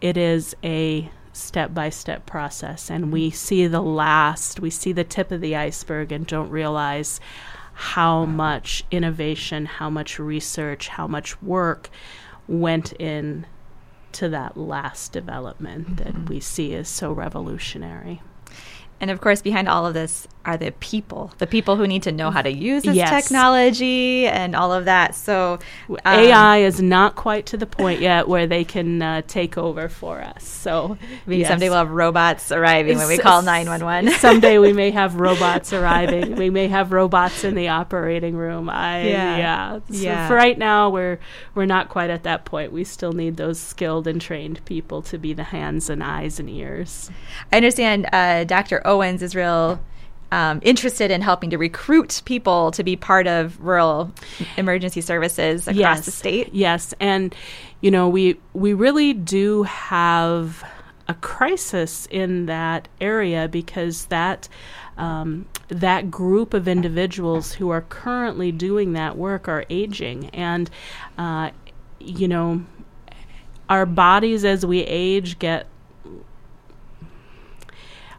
it 0.00 0.16
is 0.16 0.54
a 0.62 1.10
step 1.38 1.72
by 1.72 1.88
step 1.88 2.26
process 2.26 2.90
and 2.90 3.12
we 3.12 3.30
see 3.30 3.66
the 3.66 3.80
last 3.80 4.60
we 4.60 4.70
see 4.70 4.92
the 4.92 5.04
tip 5.04 5.30
of 5.30 5.40
the 5.40 5.56
iceberg 5.56 6.12
and 6.12 6.26
don't 6.26 6.50
realize 6.50 7.20
how 7.72 8.24
much 8.24 8.84
innovation 8.90 9.66
how 9.66 9.88
much 9.88 10.18
research 10.18 10.88
how 10.88 11.06
much 11.06 11.40
work 11.42 11.88
went 12.46 12.92
in 12.94 13.46
to 14.10 14.28
that 14.28 14.56
last 14.56 15.12
development 15.12 15.86
mm-hmm. 15.86 16.04
that 16.04 16.28
we 16.28 16.40
see 16.40 16.74
as 16.74 16.88
so 16.88 17.12
revolutionary 17.12 18.20
and 19.00 19.10
of 19.10 19.20
course, 19.20 19.42
behind 19.42 19.68
all 19.68 19.86
of 19.86 19.94
this 19.94 20.26
are 20.48 20.56
the 20.56 20.72
people, 20.80 21.30
the 21.36 21.46
people 21.46 21.76
who 21.76 21.86
need 21.86 22.02
to 22.02 22.10
know 22.10 22.30
how 22.30 22.40
to 22.40 22.50
use 22.50 22.82
this 22.82 22.96
yes. 22.96 23.10
technology 23.10 24.26
and 24.26 24.56
all 24.56 24.72
of 24.72 24.86
that. 24.86 25.14
So 25.14 25.58
um, 25.90 25.98
AI 26.06 26.58
is 26.58 26.80
not 26.80 27.16
quite 27.16 27.44
to 27.46 27.58
the 27.58 27.66
point 27.66 28.00
yet 28.00 28.28
where 28.28 28.46
they 28.46 28.64
can 28.64 29.02
uh, 29.02 29.20
take 29.26 29.58
over 29.58 29.90
for 29.90 30.22
us. 30.22 30.48
So 30.48 30.96
maybe 31.26 31.40
yes. 31.40 31.48
someday 31.48 31.68
we'll 31.68 31.76
have 31.76 31.90
robots 31.90 32.50
arriving 32.50 32.96
when 32.96 33.08
we 33.08 33.18
call 33.18 33.42
911. 33.42 34.12
someday 34.20 34.56
we 34.56 34.72
may 34.72 34.90
have 34.90 35.16
robots 35.16 35.74
arriving. 35.74 36.36
We 36.36 36.48
may 36.48 36.68
have 36.68 36.92
robots 36.92 37.44
in 37.44 37.54
the 37.54 37.68
operating 37.68 38.34
room. 38.34 38.70
I, 38.70 39.06
yeah. 39.06 39.36
Yeah. 39.36 39.78
So 39.90 39.94
yeah. 39.96 40.28
for 40.28 40.34
right 40.34 40.56
now, 40.56 40.88
we're, 40.88 41.18
we're 41.54 41.66
not 41.66 41.90
quite 41.90 42.08
at 42.08 42.22
that 42.22 42.46
point. 42.46 42.72
We 42.72 42.84
still 42.84 43.12
need 43.12 43.36
those 43.36 43.60
skilled 43.60 44.06
and 44.06 44.18
trained 44.18 44.64
people 44.64 45.02
to 45.02 45.18
be 45.18 45.34
the 45.34 45.44
hands 45.44 45.90
and 45.90 46.02
eyes 46.02 46.40
and 46.40 46.48
ears. 46.48 47.10
I 47.52 47.56
understand 47.56 48.08
uh, 48.14 48.44
Dr. 48.44 48.80
Owens 48.86 49.22
is 49.22 49.34
real 49.34 49.78
um, 50.30 50.60
interested 50.62 51.10
in 51.10 51.20
helping 51.22 51.50
to 51.50 51.56
recruit 51.56 52.22
people 52.24 52.70
to 52.72 52.82
be 52.82 52.96
part 52.96 53.26
of 53.26 53.60
rural 53.60 54.12
emergency 54.56 55.00
services 55.00 55.66
across 55.66 55.78
yes, 55.78 56.04
the 56.04 56.10
state. 56.10 56.50
Yes, 56.52 56.94
and 57.00 57.34
you 57.80 57.90
know 57.90 58.08
we 58.08 58.38
we 58.52 58.74
really 58.74 59.14
do 59.14 59.62
have 59.62 60.64
a 61.08 61.14
crisis 61.14 62.06
in 62.10 62.46
that 62.46 62.88
area 63.00 63.48
because 63.48 64.06
that 64.06 64.48
um, 64.98 65.46
that 65.68 66.10
group 66.10 66.52
of 66.52 66.68
individuals 66.68 67.54
who 67.54 67.70
are 67.70 67.82
currently 67.82 68.52
doing 68.52 68.92
that 68.92 69.16
work 69.16 69.48
are 69.48 69.64
aging, 69.70 70.28
and 70.30 70.68
uh, 71.16 71.50
you 72.00 72.28
know 72.28 72.64
our 73.68 73.86
bodies 73.86 74.44
as 74.44 74.64
we 74.64 74.80
age 74.80 75.38
get 75.38 75.66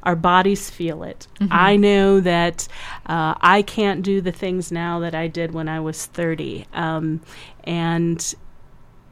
our 0.10 0.16
bodies 0.16 0.72
feel 0.72 1.04
it. 1.04 1.28
Mm-hmm. 1.36 1.54
I 1.54 1.76
know 1.76 2.20
that 2.20 2.68
uh, 3.06 3.36
I 3.42 3.62
can't 3.62 4.02
do 4.02 4.22
the 4.22 4.32
things 4.32 4.72
now 4.72 5.00
that 5.02 5.14
I 5.14 5.28
did 5.28 5.54
when 5.54 5.70
I 5.70 5.80
was 5.82 6.08
30. 6.08 6.66
Um, 6.74 7.22
and 7.64 8.34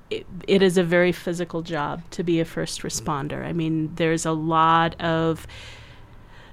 it, 0.10 0.26
it 0.48 0.64
is 0.64 0.76
a 0.76 0.84
very 0.84 1.12
physical 1.12 1.62
job 1.62 2.02
to 2.10 2.24
be 2.24 2.40
a 2.40 2.46
first 2.46 2.82
responder. 2.82 3.46
I 3.46 3.54
mean, 3.54 3.94
there's 3.94 4.26
a 4.26 4.32
lot 4.32 5.00
of 5.00 5.46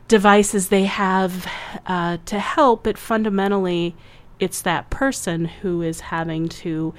devices 0.09 0.69
they 0.69 0.85
have 0.85 1.51
uh, 1.87 2.19
to 2.27 2.39
help, 2.39 2.85
but 2.85 2.99
fundamentally, 2.99 3.97
it's 4.39 4.61
that 4.61 4.91
person 4.91 5.47
who 5.47 5.81
is 5.81 6.01
having 6.01 6.51
to 6.51 6.93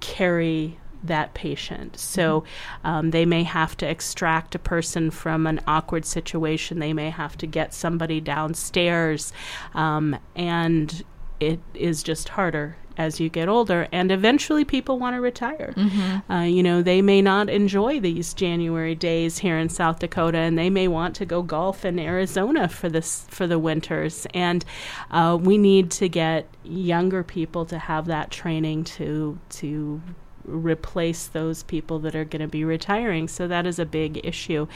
carry 0.00 0.76
that 1.02 1.34
patient. 1.34 1.98
So 1.98 2.44
um, 2.84 3.10
they 3.10 3.26
may 3.26 3.42
have 3.42 3.76
to 3.78 3.88
extract 3.88 4.54
a 4.54 4.58
person 4.58 5.10
from 5.10 5.46
an 5.46 5.60
awkward 5.66 6.04
situation. 6.04 6.78
They 6.78 6.92
may 6.92 7.10
have 7.10 7.36
to 7.38 7.46
get 7.46 7.74
somebody 7.74 8.20
downstairs, 8.20 9.32
um, 9.74 10.16
and 10.36 11.04
it 11.40 11.60
is 11.74 12.02
just 12.02 12.30
harder 12.30 12.76
as 12.96 13.20
you 13.20 13.28
get 13.28 13.48
older 13.48 13.88
and 13.92 14.10
eventually 14.10 14.64
people 14.64 14.98
want 14.98 15.16
to 15.16 15.20
retire 15.20 15.72
mm-hmm. 15.76 16.32
uh, 16.32 16.42
you 16.42 16.62
know 16.62 16.82
they 16.82 17.02
may 17.02 17.22
not 17.22 17.48
enjoy 17.48 17.98
these 18.00 18.34
january 18.34 18.94
days 18.94 19.38
here 19.38 19.58
in 19.58 19.68
south 19.68 19.98
dakota 19.98 20.38
and 20.38 20.58
they 20.58 20.70
may 20.70 20.88
want 20.88 21.14
to 21.14 21.24
go 21.24 21.42
golf 21.42 21.84
in 21.84 21.98
arizona 21.98 22.68
for 22.68 22.88
this 22.88 23.26
for 23.28 23.46
the 23.46 23.58
winters 23.58 24.26
and 24.34 24.64
uh, 25.10 25.36
we 25.40 25.58
need 25.58 25.90
to 25.90 26.08
get 26.08 26.46
younger 26.64 27.22
people 27.22 27.64
to 27.64 27.78
have 27.78 28.06
that 28.06 28.30
training 28.30 28.84
to 28.84 29.38
to 29.48 30.00
replace 30.44 31.26
those 31.26 31.62
people 31.62 31.98
that 32.00 32.14
are 32.14 32.24
going 32.24 32.42
to 32.42 32.48
be 32.48 32.64
retiring. 32.64 33.28
So 33.28 33.48
that 33.48 33.66
is 33.66 33.78
a 33.78 33.86
big 33.86 34.20
issue. 34.24 34.66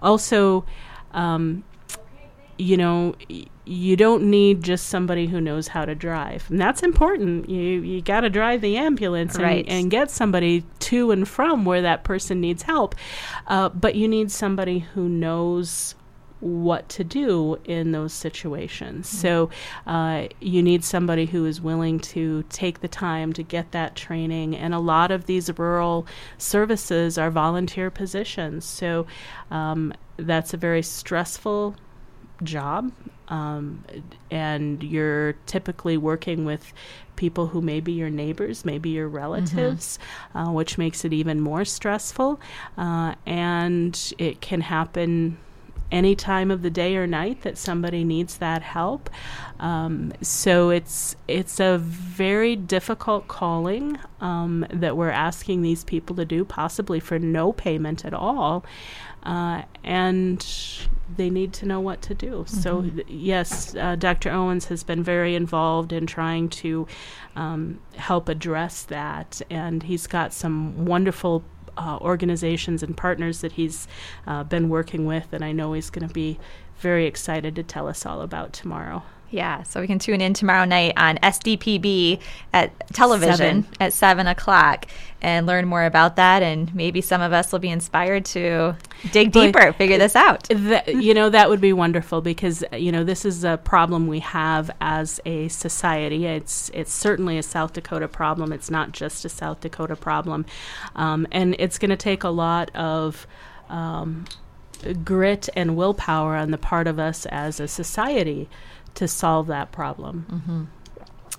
Also, 0.00 0.64
um, 1.12 1.64
you 2.58 2.76
know, 2.76 3.14
you 3.64 3.96
don't 3.96 4.24
need 4.24 4.62
just 4.62 4.88
somebody 4.88 5.26
who 5.26 5.40
knows 5.40 5.68
how 5.68 5.84
to 5.84 5.94
drive, 5.94 6.48
and 6.50 6.60
that's 6.60 6.82
important. 6.82 7.48
You 7.48 7.80
you 7.80 8.02
got 8.02 8.20
to 8.20 8.30
drive 8.30 8.60
the 8.60 8.76
ambulance 8.76 9.36
and, 9.36 9.68
and, 9.68 9.90
get 9.90 10.10
somebody 10.10 10.64
to 10.80 11.10
and 11.10 11.26
from 11.26 11.64
where 11.64 11.82
that 11.82 12.04
person 12.04 12.40
needs 12.40 12.62
help. 12.62 12.94
Uh, 13.46 13.68
but 13.70 13.94
you 13.94 14.06
need 14.06 14.30
somebody 14.30 14.80
who 14.80 15.08
knows 15.08 15.94
what 16.42 16.88
to 16.88 17.04
do 17.04 17.56
in 17.64 17.92
those 17.92 18.12
situations. 18.12 19.08
Mm-hmm. 19.08 19.16
So 19.18 19.50
uh, 19.86 20.26
you 20.40 20.62
need 20.62 20.84
somebody 20.84 21.26
who 21.26 21.46
is 21.46 21.60
willing 21.60 22.00
to 22.00 22.42
take 22.50 22.80
the 22.80 22.88
time 22.88 23.32
to 23.34 23.44
get 23.44 23.70
that 23.70 23.94
training. 23.94 24.56
And 24.56 24.74
a 24.74 24.80
lot 24.80 25.12
of 25.12 25.26
these 25.26 25.56
rural 25.56 26.04
services 26.38 27.16
are 27.16 27.30
volunteer 27.30 27.90
positions. 27.90 28.64
So 28.64 29.06
um, 29.52 29.94
that's 30.16 30.52
a 30.52 30.56
very 30.56 30.82
stressful 30.82 31.76
job. 32.42 32.92
Um, 33.28 33.84
and 34.30 34.82
you're 34.82 35.34
typically 35.46 35.96
working 35.96 36.44
with 36.44 36.72
people 37.14 37.46
who 37.46 37.62
may 37.62 37.78
be 37.78 37.92
your 37.92 38.10
neighbors, 38.10 38.64
maybe 38.64 38.90
your 38.90 39.08
relatives, 39.08 39.98
mm-hmm. 40.30 40.38
uh, 40.38 40.52
which 40.52 40.76
makes 40.76 41.04
it 41.04 41.12
even 41.12 41.40
more 41.40 41.64
stressful. 41.64 42.40
Uh, 42.76 43.14
and 43.26 44.12
it 44.18 44.40
can 44.40 44.60
happen 44.60 45.38
any 45.92 46.16
time 46.16 46.50
of 46.50 46.62
the 46.62 46.70
day 46.70 46.96
or 46.96 47.06
night 47.06 47.42
that 47.42 47.56
somebody 47.56 48.02
needs 48.02 48.38
that 48.38 48.62
help. 48.62 49.08
Um, 49.60 50.12
so 50.22 50.70
it's 50.70 51.14
it's 51.28 51.60
a 51.60 51.78
very 51.78 52.56
difficult 52.56 53.28
calling 53.28 53.98
um, 54.20 54.66
that 54.72 54.96
we're 54.96 55.10
asking 55.10 55.62
these 55.62 55.84
people 55.84 56.16
to 56.16 56.24
do, 56.24 56.44
possibly 56.44 56.98
for 56.98 57.18
no 57.18 57.52
payment 57.52 58.04
at 58.04 58.14
all. 58.14 58.64
Uh, 59.22 59.62
and 59.84 60.44
they 61.16 61.30
need 61.30 61.52
to 61.52 61.66
know 61.66 61.78
what 61.78 62.02
to 62.02 62.14
do. 62.14 62.44
Mm-hmm. 62.44 62.56
So, 62.56 62.82
th- 62.82 63.06
yes, 63.08 63.74
uh, 63.76 63.94
Dr. 63.94 64.30
Owens 64.30 64.64
has 64.66 64.82
been 64.82 65.02
very 65.02 65.36
involved 65.36 65.92
in 65.92 66.06
trying 66.06 66.48
to 66.48 66.88
um, 67.36 67.80
help 67.96 68.28
address 68.28 68.82
that, 68.84 69.40
and 69.48 69.84
he's 69.84 70.06
got 70.08 70.32
some 70.32 70.86
wonderful 70.86 71.44
uh, 71.76 71.98
organizations 72.00 72.82
and 72.82 72.96
partners 72.96 73.40
that 73.40 73.52
he's 73.52 73.88
uh, 74.26 74.44
been 74.44 74.68
working 74.68 75.06
with, 75.06 75.32
and 75.32 75.44
I 75.44 75.52
know 75.52 75.72
he's 75.72 75.90
going 75.90 76.06
to 76.06 76.12
be 76.12 76.38
very 76.78 77.06
excited 77.06 77.54
to 77.56 77.62
tell 77.62 77.88
us 77.88 78.04
all 78.04 78.20
about 78.20 78.52
tomorrow. 78.52 79.02
Yeah, 79.32 79.62
so 79.62 79.80
we 79.80 79.86
can 79.86 79.98
tune 79.98 80.20
in 80.20 80.34
tomorrow 80.34 80.66
night 80.66 80.92
on 80.98 81.16
SDPB 81.16 82.20
at 82.52 82.70
television 82.92 83.62
Seven. 83.62 83.66
at 83.80 83.94
7 83.94 84.26
o'clock 84.26 84.86
and 85.22 85.46
learn 85.46 85.66
more 85.66 85.84
about 85.86 86.16
that. 86.16 86.42
And 86.42 86.72
maybe 86.74 87.00
some 87.00 87.22
of 87.22 87.32
us 87.32 87.50
will 87.50 87.58
be 87.58 87.70
inspired 87.70 88.26
to 88.26 88.76
dig 89.10 89.32
Boy, 89.32 89.46
deeper, 89.46 89.72
figure 89.72 89.96
this 89.96 90.14
out. 90.14 90.48
That, 90.62 90.86
you 90.96 91.14
know, 91.14 91.30
that 91.30 91.48
would 91.48 91.62
be 91.62 91.72
wonderful 91.72 92.20
because 92.20 92.62
you 92.72 92.92
know 92.92 93.04
this 93.04 93.24
is 93.24 93.42
a 93.42 93.56
problem 93.56 94.06
we 94.06 94.20
have 94.20 94.70
as 94.80 95.18
a 95.24 95.48
society. 95.48 96.26
It's 96.26 96.70
it's 96.74 96.92
certainly 96.92 97.36
a 97.36 97.42
South 97.42 97.72
Dakota 97.72 98.08
problem. 98.08 98.52
It's 98.52 98.70
not 98.70 98.92
just 98.92 99.24
a 99.24 99.28
South 99.28 99.60
Dakota 99.60 99.96
problem, 99.96 100.46
um, 100.94 101.26
and 101.32 101.56
it's 101.58 101.78
going 101.78 101.90
to 101.90 101.96
take 101.96 102.22
a 102.22 102.28
lot 102.28 102.74
of. 102.76 103.26
Um, 103.70 104.26
grit 105.04 105.48
and 105.54 105.76
willpower 105.76 106.34
on 106.34 106.50
the 106.50 106.58
part 106.58 106.88
of 106.88 106.98
us 106.98 107.24
as 107.26 107.60
a 107.60 107.68
society 107.68 108.48
to 108.94 109.08
solve 109.08 109.46
that 109.48 109.72
problem. 109.72 110.26
Mm-hmm. 110.30 110.64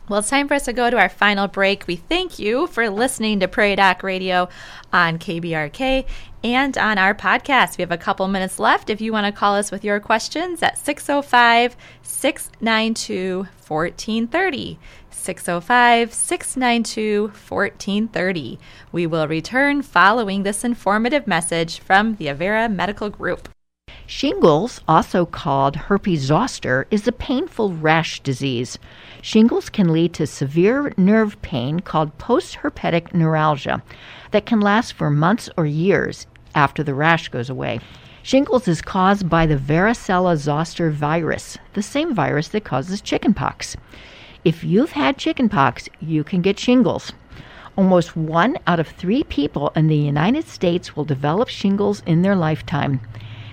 Well, 0.10 0.20
it's 0.20 0.30
time 0.30 0.50
for 0.50 0.56
us 0.56 0.66
to 0.66 0.74
go 0.74 0.90
to 0.90 1.00
our 1.00 1.08
final 1.08 1.48
break. 1.48 1.88
We 1.88 1.96
thank 1.96 2.38
you 2.38 2.68
for 2.68 2.90
listening 2.90 3.40
to 3.40 3.48
Prairie 3.48 3.78
Doc 3.78 4.04
Radio 4.04 4.50
on 4.92 5.18
KBRK 5.18 6.06
and 6.44 6.78
on 6.78 6.98
our 6.98 7.16
podcast. 7.16 7.78
We 7.78 7.84
have 7.84 7.92
a 7.92 7.98
couple 7.98 8.28
minutes 8.28 8.60
left 8.60 8.90
if 8.90 9.00
you 9.00 9.14
want 9.14 9.28
to 9.28 9.32
call 9.32 9.56
us 9.56 9.72
with 9.72 9.86
your 9.86 10.02
questions 10.02 10.62
at 10.62 10.78
605 10.78 11.78
692 12.02 13.48
1430. 13.66 14.78
605 15.10 16.14
692 16.14 17.22
1430. 17.28 18.60
We 18.92 19.08
will 19.08 19.28
return 19.30 19.82
following 19.82 20.44
this 20.44 20.66
informative 20.66 21.28
message 21.28 21.80
from 21.80 22.16
the 22.16 22.26
Avera 22.26 22.70
Medical 22.70 23.10
Group. 23.10 23.48
Shingles, 24.06 24.82
also 24.86 25.26
called 25.26 25.78
herpes 25.78 26.22
zoster, 26.22 26.86
is 26.92 27.08
a 27.08 27.14
painful 27.14 27.72
rash 27.72 28.20
disease. 28.20 28.78
Shingles 29.22 29.70
can 29.70 29.94
lead 29.94 30.14
to 30.16 30.28
severe 30.28 30.94
nerve 30.98 31.42
pain 31.42 31.80
called 31.80 32.18
postherpetic 32.18 33.14
neuralgia 33.14 33.82
that 34.32 34.46
can 34.46 34.60
last 34.60 34.92
for 34.92 35.10
months 35.10 35.50
or 35.56 35.66
years 35.66 36.28
after 36.54 36.84
the 36.84 36.94
rash 36.94 37.30
goes 37.30 37.50
away. 37.50 37.80
Shingles 38.24 38.68
is 38.68 38.82
caused 38.82 39.30
by 39.30 39.46
the 39.46 39.56
varicella 39.56 40.36
zoster 40.36 40.92
virus, 40.92 41.58
the 41.74 41.82
same 41.82 42.14
virus 42.14 42.50
that 42.50 42.66
causes 42.66 43.00
chickenpox. 43.00 43.78
If 44.44 44.66
you've 44.66 44.92
had 44.92 45.18
chickenpox, 45.18 45.88
you 46.02 46.26
can 46.26 46.42
get 46.42 46.60
shingles. 46.60 47.14
Almost 47.78 48.18
one 48.18 48.58
out 48.68 48.82
of 48.82 48.90
three 48.90 49.24
people 49.24 49.72
in 49.78 49.88
the 49.88 49.96
United 49.96 50.46
States 50.48 50.96
will 50.96 51.06
develop 51.06 51.48
shingles 51.48 52.04
in 52.06 52.22
their 52.22 52.36
lifetime. 52.36 53.00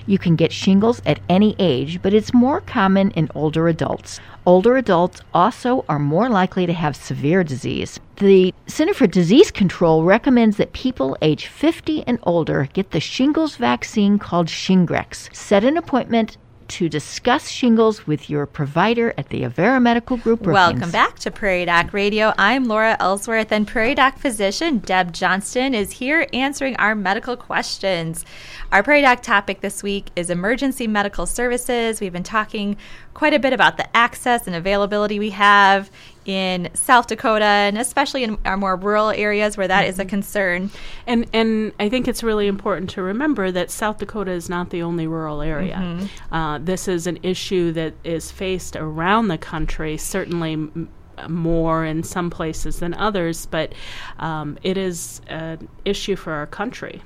You 0.06 0.18
can 0.18 0.36
get 0.36 0.52
shingles 0.52 1.00
at 1.06 1.20
any 1.28 1.54
age, 1.58 2.00
but 2.02 2.14
it's 2.14 2.34
more 2.34 2.60
common 2.60 3.10
in 3.12 3.30
older 3.34 3.68
adults. 3.68 4.20
Older 4.46 4.76
adults 4.76 5.20
also 5.34 5.84
are 5.88 5.98
more 5.98 6.28
likely 6.28 6.66
to 6.66 6.72
have 6.72 6.96
severe 6.96 7.44
disease. 7.44 8.00
The 8.16 8.54
Center 8.66 8.94
for 8.94 9.06
Disease 9.06 9.50
Control 9.50 10.04
recommends 10.04 10.56
that 10.56 10.72
people 10.72 11.16
age 11.22 11.46
50 11.46 12.04
and 12.06 12.18
older 12.22 12.68
get 12.72 12.90
the 12.90 13.00
shingles 13.00 13.56
vaccine 13.56 14.18
called 14.18 14.48
Shingrix. 14.48 15.34
Set 15.34 15.64
an 15.64 15.76
appointment 15.76 16.36
to 16.70 16.88
discuss 16.88 17.48
shingles 17.48 18.06
with 18.06 18.30
your 18.30 18.46
provider 18.46 19.12
at 19.18 19.28
the 19.30 19.42
Avera 19.42 19.83
Medical 19.83 20.16
Group. 20.16 20.42
Brookings. 20.42 20.72
Welcome 20.72 20.90
back 20.92 21.18
to 21.18 21.30
Prairie 21.30 21.64
Doc 21.64 21.92
Radio. 21.92 22.33
I'm 22.38 22.66
Laura 22.66 22.96
Ellsworth, 23.00 23.50
and 23.50 23.66
Prairie 23.66 23.96
Doc 23.96 24.18
physician 24.18 24.78
Deb 24.78 25.12
Johnston 25.12 25.74
is 25.74 25.90
here 25.90 26.28
answering 26.33 26.76
our 26.76 26.94
medical 26.94 27.37
questions. 27.37 28.24
Our 28.70 28.85
Prairie 28.85 29.02
Doc 29.02 29.20
topic 29.20 29.62
this 29.62 29.83
week 29.83 30.11
is 30.14 30.30
emergency 30.30 30.87
medical 30.87 31.26
services. 31.26 32.00
We've 32.00 32.12
been 32.12 32.22
talking 32.22 32.76
quite 33.14 33.35
a 33.35 33.40
bit 33.40 33.52
about 33.52 33.76
the 33.76 33.96
access 33.96 34.46
and 34.46 34.54
availability 34.54 35.18
we 35.18 35.30
have 35.30 35.90
in 36.26 36.68
South 36.74 37.06
Dakota, 37.06 37.44
and 37.44 37.78
especially 37.78 38.24
in 38.24 38.37
our 38.44 38.56
more 38.56 38.76
rural 38.76 39.11
areas 39.11 39.56
where 39.56 39.68
that 39.68 39.87
is 39.87 39.98
a 39.98 40.04
concern. 40.04 40.70
And 41.06 41.26
and 41.33 41.72
I 41.80 41.88
think 41.88 42.06
it's 42.09 42.22
really 42.22 42.46
important 42.46 42.90
to 42.90 43.02
remember 43.02 43.50
that 43.50 43.70
South 43.70 43.98
Dakota 43.98 44.33
is 44.33 44.48
not 44.48 44.70
the 44.70 44.83
only 44.83 45.06
rural 45.06 45.40
area. 45.42 45.98
Uh, 46.30 46.59
this 46.59 46.88
is 46.88 47.06
an 47.06 47.18
issue 47.22 47.72
that 47.72 47.94
is 48.04 48.30
faced 48.30 48.76
around 48.76 49.28
the 49.28 49.38
country, 49.38 49.96
certainly. 49.96 50.52
M- 50.52 50.88
more 51.28 51.85
in 51.85 52.02
some 52.02 52.30
places 52.30 52.78
than 52.78 52.94
others, 52.94 53.44
but 53.44 53.74
um, 54.20 54.56
it 54.62 54.78
is 54.78 55.20
an 55.26 55.68
issue 55.85 56.16
for 56.16 56.33
our 56.33 56.46
country. 56.46 57.02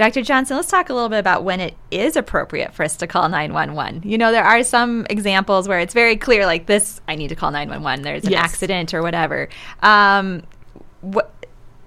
Dr. 0.00 0.22
Johnston, 0.22 0.56
let's 0.56 0.70
talk 0.70 0.88
a 0.88 0.94
little 0.94 1.10
bit 1.10 1.18
about 1.18 1.44
when 1.44 1.60
it 1.60 1.74
is 1.90 2.16
appropriate 2.16 2.72
for 2.72 2.84
us 2.84 2.96
to 2.96 3.06
call 3.06 3.28
911. 3.28 4.00
You 4.02 4.16
know, 4.16 4.32
there 4.32 4.42
are 4.44 4.62
some 4.62 5.06
examples 5.10 5.68
where 5.68 5.78
it's 5.78 5.92
very 5.92 6.16
clear, 6.16 6.46
like 6.46 6.64
this, 6.64 7.02
I 7.06 7.16
need 7.16 7.28
to 7.28 7.34
call 7.34 7.50
911. 7.50 8.02
There's 8.02 8.24
an 8.24 8.30
Yes. 8.32 8.42
accident 8.44 8.94
or 8.94 9.02
whatever. 9.02 9.50
Um, 9.82 10.42
what 11.02 11.34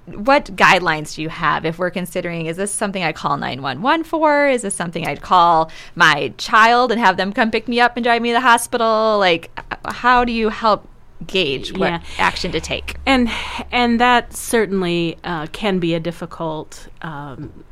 what 0.06 0.45
guidelines 0.56 1.15
do 1.15 1.23
you 1.23 1.30
have 1.30 1.65
if 1.65 1.80
we're 1.80 1.89
considering 1.89 2.45
is 2.45 2.56
this 2.58 2.71
something 2.71 3.02
I 3.04 3.13
call 3.13 3.36
911 3.38 4.04
for? 4.04 4.47
Is 4.47 4.62
this 4.62 4.76
something 4.76 5.08
I'd 5.08 5.21
call 5.21 5.71
my 5.95 6.34
child 6.38 6.91
and 6.91 6.99
have 7.02 7.17
them 7.17 7.34
come 7.34 7.49
pick 7.49 7.67
me 7.67 7.80
up 7.80 7.97
and 7.97 8.04
drive 8.04 8.21
me 8.21 8.30
to 8.30 8.34
the 8.34 8.41
hospital? 8.41 9.17
Like, 9.17 9.49
how 9.88 10.23
do 10.23 10.32
you 10.32 10.49
help 10.49 10.88
gauge 11.26 11.71
what 11.76 11.89
Yeah. 11.89 11.99
action 12.19 12.52
to 12.52 12.60
take? 12.62 12.97
and 13.08 13.28
and 13.71 13.99
that 13.99 14.34
certainly 14.36 15.17
uh, 15.23 15.47
can 15.47 15.80
be 15.80 15.95
a 15.95 15.99
difficult 15.99 16.89
um, 17.02 17.63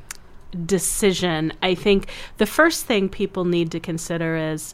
decision. 0.66 1.54
I 1.62 1.76
think 1.76 2.08
the 2.38 2.46
first 2.46 2.86
thing 2.86 3.10
people 3.10 3.46
need 3.46 3.72
to 3.72 3.80
consider 3.80 4.36
is. 4.36 4.74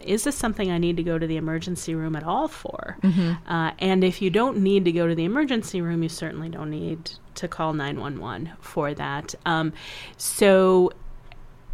Is 0.00 0.22
this 0.22 0.36
something 0.36 0.70
I 0.70 0.78
need 0.78 0.96
to 0.98 1.02
go 1.02 1.18
to 1.18 1.26
the 1.26 1.36
emergency 1.36 1.92
room 1.92 2.14
at 2.14 2.22
all 2.22 2.46
for? 2.46 2.96
Uh, 3.48 3.72
and 3.80 4.04
if 4.04 4.22
you 4.22 4.30
don't 4.30 4.58
need 4.58 4.84
to 4.84 4.92
go 4.92 5.08
to 5.08 5.14
the 5.14 5.24
emergency 5.24 5.80
room, 5.80 6.04
you 6.04 6.08
certainly 6.08 6.48
don't 6.48 6.70
need 6.70 7.10
to 7.34 7.48
call 7.48 7.72
911 7.74 8.52
for 8.60 8.94
that. 8.94 9.34
Um, 9.44 9.72
so, 10.16 10.92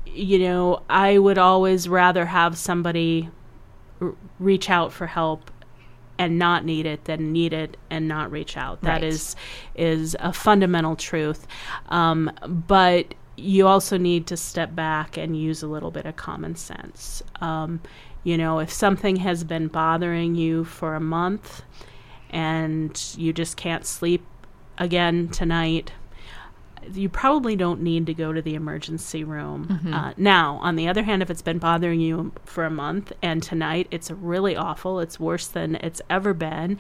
you 0.07 0.39
know, 0.39 0.83
I 0.89 1.19
would 1.19 1.37
always 1.37 1.87
rather 1.87 2.25
have 2.25 2.57
somebody 2.57 3.29
r- 4.01 4.15
reach 4.39 4.71
out 4.71 4.91
for 4.91 5.07
help 5.07 5.51
and 6.19 6.39
not 6.39 6.65
need 6.65 6.87
it 6.87 7.05
than 7.05 7.31
need 7.31 7.53
it 7.53 7.77
and 7.91 8.09
not 8.09 8.31
reach 8.31 8.57
out. 8.57 8.81
That 8.81 9.03
Right. 9.03 9.05
is 9.05 9.37
is 9.75 10.17
a 10.19 10.33
fundamental 10.33 10.97
truth. 10.97 11.47
Um, 11.91 12.31
but 12.47 13.15
you 13.37 13.67
also 13.67 13.99
need 13.99 14.27
to 14.29 14.37
step 14.37 14.75
back 14.75 15.17
and 15.17 15.37
use 15.37 15.63
a 15.63 15.67
little 15.67 15.91
bit 15.91 16.07
of 16.07 16.17
common 16.17 16.55
sense. 16.57 17.23
Um, 17.41 17.81
you 18.23 18.39
know, 18.39 18.59
if 18.59 18.73
something 18.73 19.17
has 19.17 19.45
been 19.45 19.69
bothering 19.69 20.35
you 20.35 20.65
for 20.65 20.95
a 20.95 21.01
month 21.01 21.63
and 22.31 23.15
you 23.17 23.33
just 23.33 23.57
can't 23.57 23.85
sleep 23.85 24.25
again 24.79 25.29
tonight, 25.29 25.93
you 26.93 27.09
probably 27.09 27.57
don't 27.57 27.81
need 27.81 28.07
to 28.07 28.15
go 28.15 28.33
to 28.33 28.43
the 28.43 28.55
emergency 28.55 29.25
room. 29.25 29.81
Uh, 29.95 30.13
now, 30.17 30.59
on 30.63 30.77
the 30.77 30.87
other 30.89 31.03
hand, 31.03 31.23
if 31.23 31.31
it's 31.31 31.43
been 31.43 31.59
bothering 31.59 32.01
you 32.01 32.33
for 32.45 32.65
a 32.65 32.71
month 32.71 33.13
and 33.23 33.43
tonight 33.43 33.87
it's 33.91 34.11
really 34.11 34.55
awful, 34.57 35.01
it's 35.01 35.19
worse 35.19 35.47
than 35.47 35.77
it's 35.77 36.03
ever 36.11 36.35
been, 36.35 36.79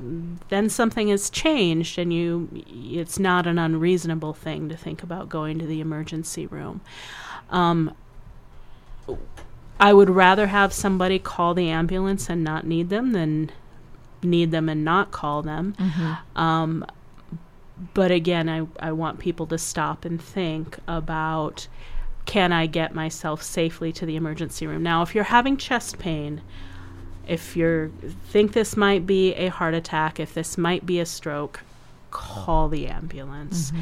then 0.00 0.68
something 0.68 1.08
has 1.08 1.30
changed 1.30 1.98
and 1.98 2.12
you 2.12 2.48
it's 2.66 3.18
not 3.18 3.46
an 3.46 3.58
unreasonable 3.58 4.32
thing 4.34 4.68
to 4.68 4.76
think 4.76 5.02
about 5.02 5.28
going 5.28 5.58
to 5.58 5.66
the 5.66 5.80
emergency 5.80 6.46
room. 6.46 6.80
Um, 7.50 7.94
I 9.78 9.92
would 9.92 10.10
rather 10.10 10.46
have 10.48 10.72
somebody 10.72 11.18
call 11.18 11.54
the 11.54 11.68
ambulance 11.68 12.28
and 12.30 12.42
not 12.42 12.66
need 12.66 12.88
them 12.88 13.12
than 13.12 13.50
need 14.22 14.50
them 14.50 14.68
and 14.68 14.84
not 14.84 15.10
call 15.10 15.42
them. 15.42 15.74
Um, 16.34 16.84
but 17.94 18.10
again, 18.10 18.48
I, 18.48 18.66
I 18.80 18.92
want 18.92 19.18
people 19.18 19.46
to 19.48 19.58
stop 19.58 20.04
and 20.04 20.20
think 20.20 20.78
about 20.88 21.68
can 22.24 22.52
I 22.52 22.66
get 22.66 22.94
myself 22.94 23.42
safely 23.42 23.92
to 23.92 24.06
the 24.06 24.16
emergency 24.16 24.66
room? 24.66 24.82
Now, 24.82 25.02
if 25.02 25.14
you're 25.14 25.24
having 25.24 25.56
chest 25.56 25.98
pain, 25.98 26.40
if 27.26 27.56
you 27.56 27.92
think 28.28 28.52
this 28.52 28.76
might 28.76 29.06
be 29.06 29.34
a 29.34 29.48
heart 29.48 29.74
attack, 29.74 30.20
if 30.20 30.34
this 30.34 30.56
might 30.56 30.86
be 30.86 31.00
a 31.00 31.06
stroke, 31.06 31.60
call 32.10 32.68
the 32.68 32.86
ambulance. 32.86 33.72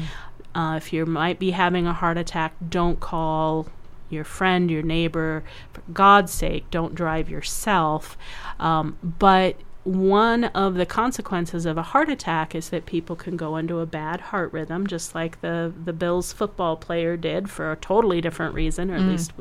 Uh, 0.53 0.75
if 0.77 0.93
you 0.93 1.05
might 1.05 1.37
be 1.37 1.51
having 1.51 1.85
a 1.85 1.93
heart 1.93 2.17
attack, 2.17 2.53
don't 2.69 2.99
call 2.99 3.67
your 4.09 4.23
friend, 4.23 4.71
your 4.71 4.83
neighbor. 4.83 5.43
For 5.73 5.81
God's 5.93 6.31
sake, 6.31 6.69
don't 6.71 6.95
drive 6.95 7.29
yourself. 7.29 8.17
Um, 8.59 8.97
but 9.03 9.57
one 9.83 10.45
of 10.45 10.75
the 10.75 10.85
consequences 10.85 11.65
of 11.65 11.77
a 11.77 11.83
heart 11.83 12.09
attack 12.09 12.55
is 12.55 12.69
that 12.69 12.85
people 12.85 13.15
can 13.15 13.37
go 13.37 13.55
into 13.57 13.79
a 13.79 13.85
bad 13.85 14.19
heart 14.19 14.51
rhythm, 14.51 14.87
just 14.87 15.13
like 15.13 15.41
the, 15.41 15.71
the 15.83 15.93
Bills 15.93 16.33
football 16.33 16.75
player 16.75 17.15
did 17.17 17.49
for 17.49 17.71
a 17.71 17.75
totally 17.75 18.21
different 18.21 18.55
reason, 18.55 18.89
or 18.89 18.95
at 18.95 19.01
least 19.09 19.33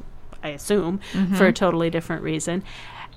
I 0.42 0.48
assume 0.48 1.00
for 1.36 1.46
a 1.46 1.52
totally 1.52 1.88
different 1.90 2.22
reason. 2.22 2.62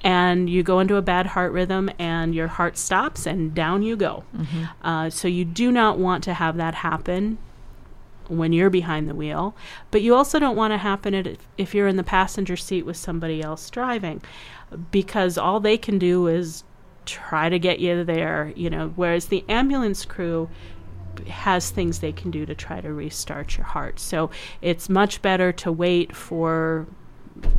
And 0.01 0.49
you 0.49 0.63
go 0.63 0.79
into 0.79 0.95
a 0.95 1.01
bad 1.01 1.27
heart 1.27 1.51
rhythm 1.51 1.89
and 1.99 2.35
your 2.35 2.47
heart 2.47 2.77
stops 2.77 3.25
and 3.25 3.53
down 3.53 3.83
you 3.83 3.95
go. 3.95 4.23
Mm-hmm. 4.35 4.63
Uh, 4.87 5.09
so 5.09 5.27
you 5.27 5.45
do 5.45 5.71
not 5.71 5.97
want 5.97 6.23
to 6.25 6.33
have 6.33 6.57
that 6.57 6.75
happen 6.75 7.37
when 8.27 8.51
you're 8.51 8.69
behind 8.69 9.09
the 9.09 9.15
wheel, 9.15 9.55
but 9.89 10.01
you 10.01 10.13
also 10.13 10.37
don't 10.37 10.55
want 10.57 10.71
to 10.73 10.77
happen 10.77 11.13
if, 11.13 11.47
if 11.57 11.73
you're 11.73 11.87
in 11.87 11.95
the 11.95 12.03
passenger 12.03 12.57
seat 12.57 12.85
with 12.85 12.97
somebody 12.97 13.41
else 13.41 13.69
driving 13.69 14.21
because 14.91 15.37
all 15.37 15.59
they 15.59 15.77
can 15.77 15.97
do 15.97 16.27
is 16.27 16.63
try 17.05 17.49
to 17.49 17.57
get 17.57 17.79
you 17.79 18.03
there, 18.03 18.51
you 18.55 18.69
know, 18.69 18.91
whereas 18.95 19.27
the 19.27 19.43
ambulance 19.47 20.05
crew 20.05 20.49
has 21.29 21.69
things 21.69 21.99
they 21.99 22.11
can 22.11 22.29
do 22.31 22.45
to 22.45 22.53
try 22.53 22.81
to 22.81 22.93
restart 22.93 23.57
your 23.57 23.65
heart. 23.65 23.99
So 23.99 24.29
it's 24.61 24.89
much 24.89 25.21
better 25.21 25.51
to 25.53 25.71
wait 25.71 26.15
for 26.15 26.85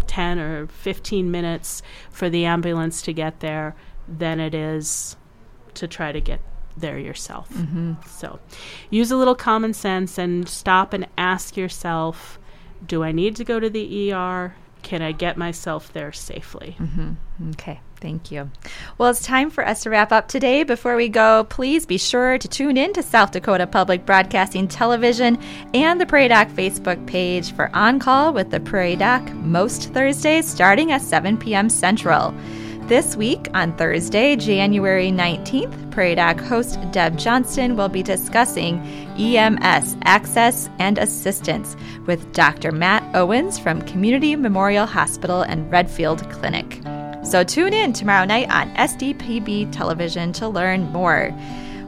10 0.07 0.39
or 0.39 0.67
15 0.67 1.31
minutes 1.31 1.83
for 2.11 2.29
the 2.29 2.45
ambulance 2.45 3.03
to 3.03 3.13
get 3.13 3.41
there 3.41 3.75
than 4.09 4.41
it 4.41 4.55
is 4.55 5.17
to 5.75 5.87
try 5.87 6.13
to 6.13 6.21
get 6.21 6.41
there 6.77 6.99
yourself. 6.99 7.51
Mm-hmm. 7.51 7.95
So 8.07 8.39
use 8.91 9.11
a 9.11 9.17
little 9.17 9.35
common 9.35 9.75
sense 9.75 10.19
and 10.19 10.49
stop 10.49 10.93
and 10.93 11.07
ask 11.17 11.57
yourself 11.57 12.39
do 12.87 13.03
I 13.03 13.11
need 13.11 13.35
to 13.37 13.45
go 13.45 13.59
to 13.59 13.69
the 13.69 14.13
ER? 14.13 14.55
Can 14.83 15.03
I 15.03 15.11
get 15.11 15.37
myself 15.37 15.93
there 15.93 16.13
safely? 16.13 16.77
Mm-hmm. 16.79 17.51
Okay. 17.51 17.81
Thank 18.01 18.31
you. 18.31 18.51
Well, 18.97 19.11
it's 19.11 19.23
time 19.23 19.51
for 19.51 19.67
us 19.67 19.83
to 19.83 19.91
wrap 19.91 20.13
up 20.13 20.29
today. 20.29 20.63
Before 20.63 20.95
we 20.95 21.09
go, 21.09 21.45
please 21.45 21.85
be 21.85 21.99
sure 21.99 22.39
to 22.39 22.49
tune 22.49 22.77
in 22.77 22.93
to 22.93 23.03
South 23.03 23.33
Dakota 23.33 23.67
Public 23.67 24.07
Broadcasting 24.07 24.69
Television 24.69 25.39
and 25.75 26.01
the 26.01 26.07
Prairie 26.07 26.29
Doc 26.29 26.49
Facebook 26.49 27.05
page 27.07 27.53
for 27.53 27.75
On 27.75 27.99
Call 27.99 28.33
with 28.33 28.51
the 28.51 28.61
Prairie 28.61 28.97
Doc 28.97 29.23
most 29.35 29.93
Thursdays 29.93 30.49
starting 30.49 30.93
at 30.93 31.03
7 31.03 31.39
p.m. 31.39 31.69
Central. 31.69 32.33
This 32.89 33.17
week, 33.17 33.49
on 33.53 33.77
Thursday, 33.77 34.35
January 34.35 35.11
19th, 35.11 35.91
Prairie 35.91 36.15
Doc 36.15 36.41
host 36.41 36.79
Deb 36.91 37.19
Johnston 37.19 37.77
will 37.77 37.91
be 37.91 38.03
discussing 38.03 38.79
EMS 39.19 39.97
access 40.05 40.71
and 40.79 40.97
assistance 40.97 41.77
with 42.07 42.33
Dr. 42.33 42.73
Matt 42.73 43.05
Owens 43.15 43.59
from 43.59 43.83
Community 43.83 44.37
Memorial 44.37 44.87
Hospital 44.87 45.43
and 45.43 45.71
Redfield 45.71 46.31
Clinic. 46.31 46.81
So 47.29 47.45
tune 47.45 47.75
in 47.75 47.93
tomorrow 47.93 48.25
night 48.25 48.51
on 48.51 48.75
SDPB 48.77 49.71
television 49.71 50.33
to 50.33 50.49
learn 50.49 50.91
more. 50.93 51.31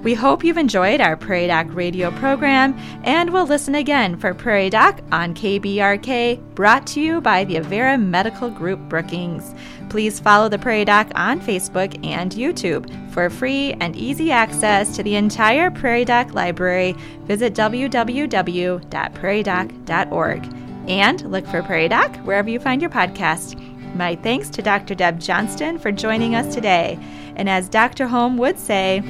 We 0.03 0.13
hope 0.13 0.45
you've 0.45 0.59
enjoyed 0.59 1.01
our 1.01 1.17
Prairie 1.17 1.47
Doc 1.47 1.69
radio 1.71 2.11
program 2.11 2.79
and 3.05 3.33
we'll 3.33 3.47
listen 3.47 3.75
again 3.75 4.19
for 4.19 4.35
Prairie 4.35 4.69
Doc 4.69 5.01
on 5.13 5.35
KBRK, 5.35 6.55
brought 6.55 6.87
to 6.89 7.01
you 7.01 7.23
by 7.23 7.45
the 7.45 7.55
Avera 7.55 7.99
Medical 7.99 8.51
Group 8.51 8.81
Brookings. 8.91 9.55
Please 9.89 10.21
follow 10.21 10.51
the 10.51 10.59
Prairie 10.59 10.85
Doc 10.85 11.11
on 11.15 11.41
Facebook 11.41 11.99
and 12.05 12.33
YouTube. 12.33 13.11
For 13.15 13.31
free 13.31 13.73
and 13.81 13.97
easy 13.97 14.31
access 14.31 14.95
to 14.95 15.03
the 15.03 15.17
entire 15.17 15.71
Prairie 15.71 16.05
Doc 16.05 16.35
library, 16.35 16.95
visit 17.23 17.55
www.prairiedoc.org 17.55 20.55
and 20.89 21.31
look 21.31 21.47
for 21.47 21.63
Prairie 21.63 21.89
Doc 21.89 22.15
wherever 22.19 22.51
you 22.51 22.61
find 22.61 22.83
your 22.83 22.91
podcast. 22.91 23.70
My 23.95 24.17
thanks 24.17 24.49
to 24.51 24.63
Dr. 24.63 24.95
Deb 24.95 25.21
Johnston 25.21 25.79
for 25.79 25.93
joining 25.93 26.35
us 26.35 26.55
today. 26.55 26.99
And 27.37 27.49
as 27.49 27.69
Dr. 27.69 28.07
Holm 28.07 28.37
would 28.39 28.59
say, 28.59 29.03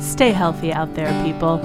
Stay 0.00 0.32
healthy 0.32 0.72
out 0.72 0.94
there, 0.94 1.24
people. 1.24 1.60